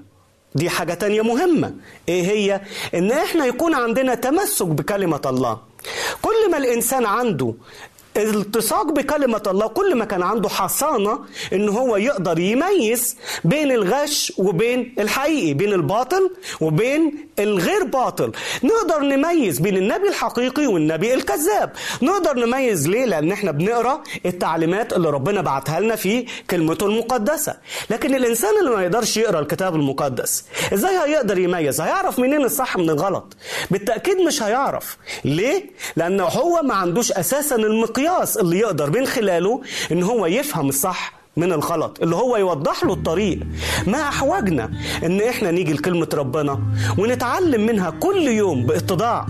دي 0.55 0.69
حاجة 0.69 0.93
تانية 0.93 1.21
مهمة. 1.21 1.73
إيه 2.09 2.21
هي؟ 2.23 2.61
إن 2.95 3.11
إحنا 3.11 3.45
يكون 3.45 3.75
عندنا 3.75 4.15
تمسك 4.15 4.65
بكلمة 4.65 5.21
الله. 5.25 5.57
كل 6.21 6.51
ما 6.51 6.57
الإنسان 6.57 7.05
عنده 7.05 7.53
التصاق 8.17 8.91
بكلمة 8.91 9.41
الله 9.47 9.67
كل 9.67 9.95
ما 9.95 10.05
كان 10.05 10.23
عنده 10.23 10.49
حصانة 10.49 11.19
إن 11.53 11.69
هو 11.69 11.97
يقدر 11.97 12.39
يميز 12.39 13.17
بين 13.43 13.71
الغش 13.71 14.33
وبين 14.37 14.95
الحقيقي 14.99 15.53
بين 15.53 15.73
الباطل 15.73 16.31
وبين 16.61 17.27
الغير 17.39 17.83
باطل. 17.83 18.31
نقدر 18.63 18.99
نميز 18.99 19.59
بين 19.59 19.77
النبي 19.77 20.07
الحقيقي 20.09 20.67
والنبي 20.67 21.13
الكذاب. 21.13 21.71
نقدر 22.01 22.45
نميز 22.45 22.87
ليه؟ 22.87 23.05
لأن 23.05 23.31
إحنا 23.31 23.51
بنقرأ 23.51 24.03
التعليمات 24.25 24.93
اللي 24.93 25.09
ربنا 25.09 25.41
بعتها 25.41 25.79
لنا 25.79 25.95
في 25.95 26.25
كلمته 26.49 26.85
المقدسة. 26.85 27.55
لكن 27.89 28.15
الإنسان 28.15 28.51
اللي 28.59 28.71
ما 28.75 28.81
يقدرش 28.83 29.17
يقرأ 29.17 29.39
الكتاب 29.39 29.75
المقدس 29.75 30.43
إزاي 30.73 30.97
هيقدر 30.97 31.37
يميز؟ 31.37 31.81
هيعرف 31.81 32.19
منين 32.19 32.45
الصح 32.45 32.77
من 32.77 32.89
الغلط؟ 32.89 33.35
بالتأكيد 33.71 34.17
مش 34.17 34.43
هيعرف. 34.43 34.97
ليه؟ 35.25 35.65
لأنه 35.95 36.23
هو 36.23 36.61
ما 36.63 36.73
عندوش 36.73 37.11
أساسا 37.11 37.55
المقياس 38.03 38.37
اللي 38.37 38.59
يقدر 38.59 38.89
من 38.99 39.05
خلاله 39.05 39.61
إن 39.91 40.03
هو 40.03 40.25
يفهم 40.25 40.69
الصح 40.69 41.13
من 41.37 41.53
الغلط 41.53 42.01
اللي 42.01 42.15
هو 42.15 42.37
يوضح 42.37 42.83
له 42.83 42.93
الطريق. 42.93 43.39
ما 43.87 44.01
أحوجنا 44.07 44.69
إن 45.03 45.21
إحنا 45.21 45.51
نيجي 45.51 45.73
لكلمة 45.73 46.07
ربنا 46.13 46.59
ونتعلم 46.97 47.65
منها 47.65 47.89
كل 47.89 48.27
يوم 48.27 48.65
بإتضاع 48.65 49.25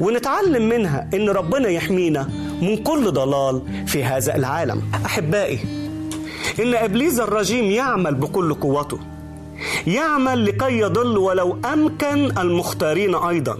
ونتعلم 0.00 0.68
منها 0.68 1.08
إن 1.14 1.28
ربنا 1.30 1.68
يحمينا 1.68 2.28
من 2.62 2.76
كل 2.76 3.10
ضلال 3.12 3.62
في 3.86 4.04
هذا 4.04 4.36
العالم. 4.36 4.82
أحبائي 5.06 5.58
إن 6.60 6.74
إبليس 6.74 7.20
الرجيم 7.20 7.64
يعمل 7.70 8.14
بكل 8.14 8.54
قوته 8.54 8.98
يعمل 9.86 10.44
لكي 10.44 10.78
يضل 10.78 11.18
ولو 11.18 11.58
أمكن 11.72 12.38
المختارين 12.38 13.14
أيضا 13.14 13.58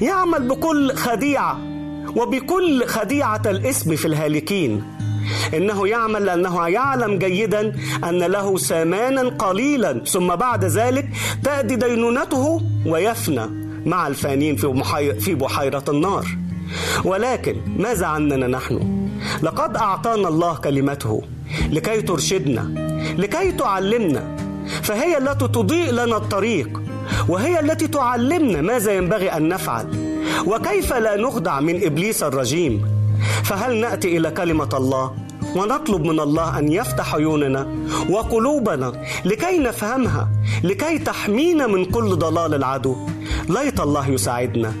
يعمل 0.00 0.48
بكل 0.48 0.94
خديعة 0.94 1.71
وبكل 2.16 2.86
خديعة 2.86 3.42
الاسم 3.46 3.96
في 3.96 4.04
الهالكين. 4.04 4.84
إنه 5.54 5.88
يعمل 5.88 6.24
لأنه 6.24 6.68
يعلم 6.68 7.18
جيدا 7.18 7.72
أن 8.04 8.18
له 8.18 8.56
سامانا 8.56 9.28
قليلا 9.28 10.04
ثم 10.06 10.36
بعد 10.36 10.64
ذلك 10.64 11.08
تأتي 11.44 11.76
دينونته 11.76 12.62
ويفنى 12.86 13.46
مع 13.86 14.06
الفانين 14.06 14.56
في 14.56 14.82
في 15.20 15.34
بحيرة 15.34 15.84
النار. 15.88 16.26
ولكن 17.04 17.56
ماذا 17.78 18.06
عننا 18.06 18.46
نحن؟ 18.46 19.08
لقد 19.42 19.76
أعطانا 19.76 20.28
الله 20.28 20.56
كلمته 20.56 21.22
لكي 21.70 22.02
ترشدنا 22.02 22.92
لكي 23.18 23.52
تعلمنا 23.52 24.36
فهي 24.82 25.18
التي 25.18 25.48
تضيء 25.48 25.90
لنا 25.90 26.16
الطريق 26.16 26.82
وهي 27.28 27.60
التي 27.60 27.88
تعلمنا 27.88 28.60
ماذا 28.60 28.92
ينبغي 28.92 29.28
أن 29.28 29.48
نفعل. 29.48 30.11
وكيف 30.46 30.92
لا 30.92 31.16
نخدع 31.16 31.60
من 31.60 31.84
إبليس 31.84 32.22
الرجيم؟ 32.22 32.84
فهل 33.44 33.76
نأتي 33.76 34.16
إلى 34.16 34.30
كلمة 34.30 34.68
الله؟ 34.74 35.12
ونطلب 35.56 36.04
من 36.04 36.20
الله 36.20 36.58
أن 36.58 36.72
يفتح 36.72 37.14
عيوننا 37.14 37.68
وقلوبنا 38.10 38.92
لكي 39.24 39.58
نفهمها 39.58 40.28
لكي 40.64 40.98
تحمينا 40.98 41.66
من 41.66 41.84
كل 41.84 42.16
ضلال 42.16 42.54
العدو. 42.54 42.96
ليت 43.48 43.80
الله 43.80 44.08
يساعدنا 44.08 44.72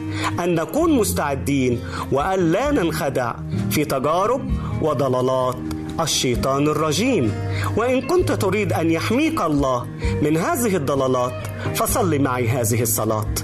أن 0.44 0.54
نكون 0.54 0.92
مستعدين 0.92 1.80
وأن 2.12 2.52
لا 2.52 2.70
ننخدع 2.70 3.34
في 3.70 3.84
تجارب 3.84 4.50
وضلالات 4.82 5.56
الشيطان 6.00 6.68
الرجيم. 6.68 7.32
وإن 7.76 8.00
كنت 8.00 8.32
تريد 8.32 8.72
أن 8.72 8.90
يحميك 8.90 9.40
الله 9.40 9.86
من 10.22 10.36
هذه 10.36 10.76
الضلالات 10.76 11.34
فصل 11.74 12.18
معي 12.18 12.48
هذه 12.48 12.82
الصلاة. 12.82 13.34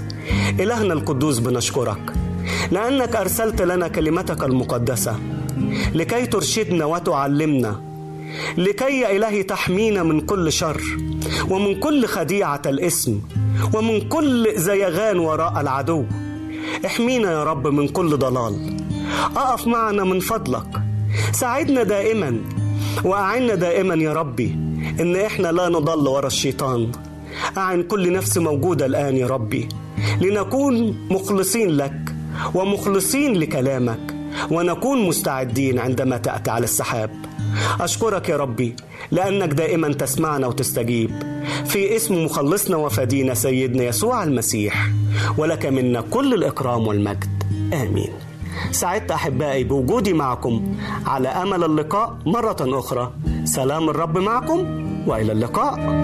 إلهنا 0.59 0.93
القدوس 0.93 1.39
بنشكرك 1.39 2.13
لأنك 2.71 3.15
أرسلت 3.15 3.61
لنا 3.61 3.87
كلمتك 3.87 4.43
المقدسة 4.43 5.19
لكي 5.93 6.25
ترشدنا 6.25 6.85
وتعلمنا 6.85 7.81
لكي 8.57 8.99
يا 8.99 9.15
إلهي 9.15 9.43
تحمينا 9.43 10.03
من 10.03 10.21
كل 10.21 10.51
شر 10.51 10.81
ومن 11.49 11.79
كل 11.79 12.05
خديعة 12.05 12.61
الإسم 12.65 13.21
ومن 13.73 14.01
كل 14.01 14.53
زيغان 14.55 15.19
وراء 15.19 15.61
العدو. 15.61 16.05
احمينا 16.85 17.31
يا 17.31 17.43
رب 17.43 17.67
من 17.67 17.87
كل 17.87 18.17
ضلال. 18.17 18.77
أقف 19.35 19.67
معنا 19.67 20.03
من 20.03 20.19
فضلك. 20.19 20.67
ساعدنا 21.31 21.83
دائما 21.83 22.41
وأعنا 23.03 23.55
دائما 23.55 23.95
يا 23.95 24.13
ربي 24.13 24.57
إن 24.99 25.15
إحنا 25.15 25.47
لا 25.51 25.69
نضل 25.69 26.07
ورا 26.07 26.27
الشيطان. 26.27 26.91
أعن 27.57 27.83
كل 27.83 28.13
نفس 28.13 28.37
موجودة 28.37 28.85
الآن 28.85 29.17
يا 29.17 29.27
ربي. 29.27 29.69
لنكون 30.21 31.07
مخلصين 31.09 31.69
لك 31.69 32.15
ومخلصين 32.53 33.33
لكلامك 33.33 34.15
ونكون 34.51 35.07
مستعدين 35.07 35.79
عندما 35.79 36.17
تأتي 36.17 36.51
على 36.51 36.63
السحاب. 36.63 37.11
أشكرك 37.81 38.29
يا 38.29 38.37
ربي 38.37 38.75
لأنك 39.11 39.49
دائما 39.49 39.93
تسمعنا 39.93 40.47
وتستجيب. 40.47 41.11
في 41.65 41.95
اسم 41.95 42.25
مخلصنا 42.25 42.77
وفدينا 42.77 43.33
سيدنا 43.33 43.83
يسوع 43.83 44.23
المسيح 44.23 44.89
ولك 45.37 45.65
منا 45.65 46.01
كل 46.01 46.33
الإكرام 46.33 46.87
والمجد. 46.87 47.43
آمين. 47.73 48.09
سعدت 48.71 49.11
أحبائي 49.11 49.63
بوجودي 49.63 50.13
معكم 50.13 50.75
على 51.05 51.27
أمل 51.27 51.63
اللقاء 51.63 52.17
مرة 52.25 52.57
أخرى. 52.61 53.13
سلام 53.43 53.89
الرب 53.89 54.17
معكم 54.17 54.59
وإلى 55.07 55.31
اللقاء. 55.31 56.03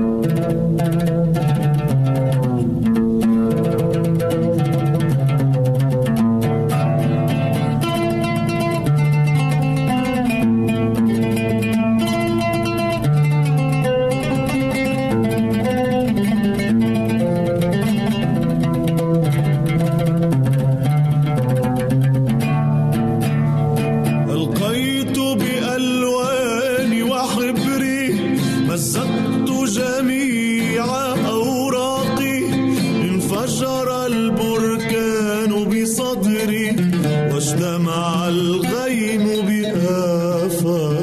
واجتمع 37.29 38.27
الغيم 38.27 39.25
بآفاقي. 39.47 41.01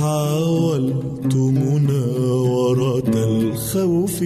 حاولت 0.00 1.34
مناورة 1.34 3.12
الخوف 3.14 4.18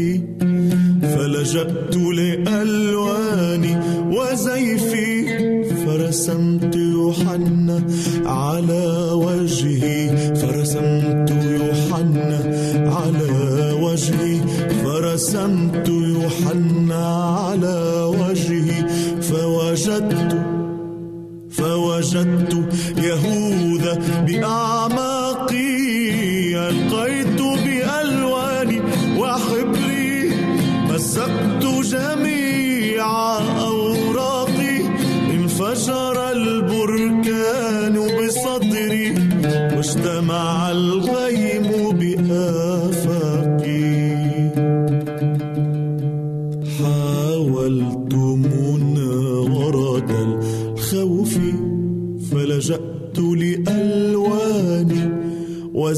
فلجأت 1.03 1.97
لألواني 1.97 3.74
وزيفي 4.14 5.09
فرسمت 5.87 6.74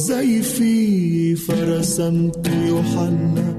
سيفي 0.07 1.37
فرسمت 1.37 2.49
يوحنا 2.69 3.59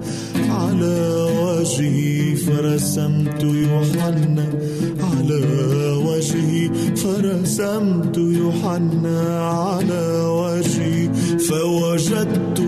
على 0.49 1.27
وجهي 1.43 2.35
فرسمت 2.35 3.43
يوحنا 3.43 4.45
على 4.99 5.41
وجهي 6.07 6.69
فرسمت 6.95 8.17
يوحنا 8.17 9.39
على 9.49 10.05
وجهي 10.41 11.09
فوجدت 11.39 12.59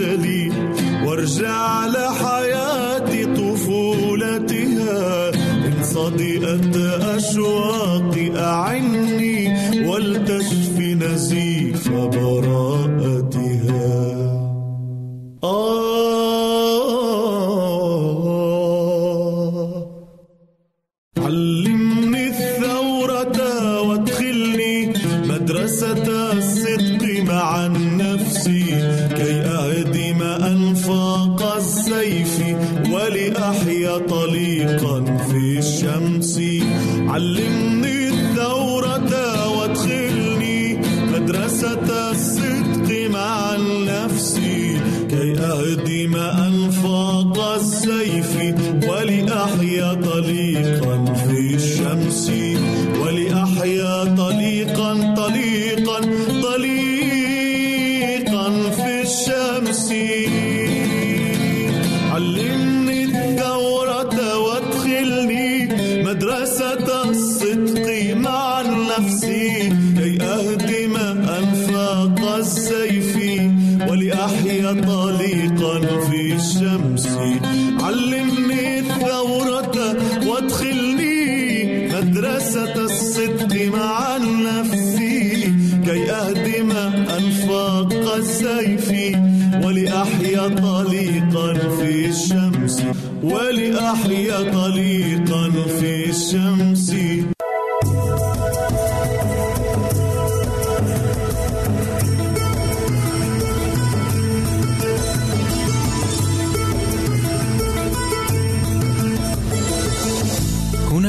أجلي 0.00 0.50
وارجع 1.04 1.86
لحياتي 1.86 3.24
طفولتها. 3.24 5.28
إن 5.66 5.82
صدئت 5.82 6.76
أشواقي 7.16 8.38
أعني 8.38 9.54
والتشفي 9.88 10.61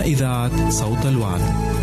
إذاعة 0.04 0.70
صوت 0.70 1.06
الوعد. 1.06 1.83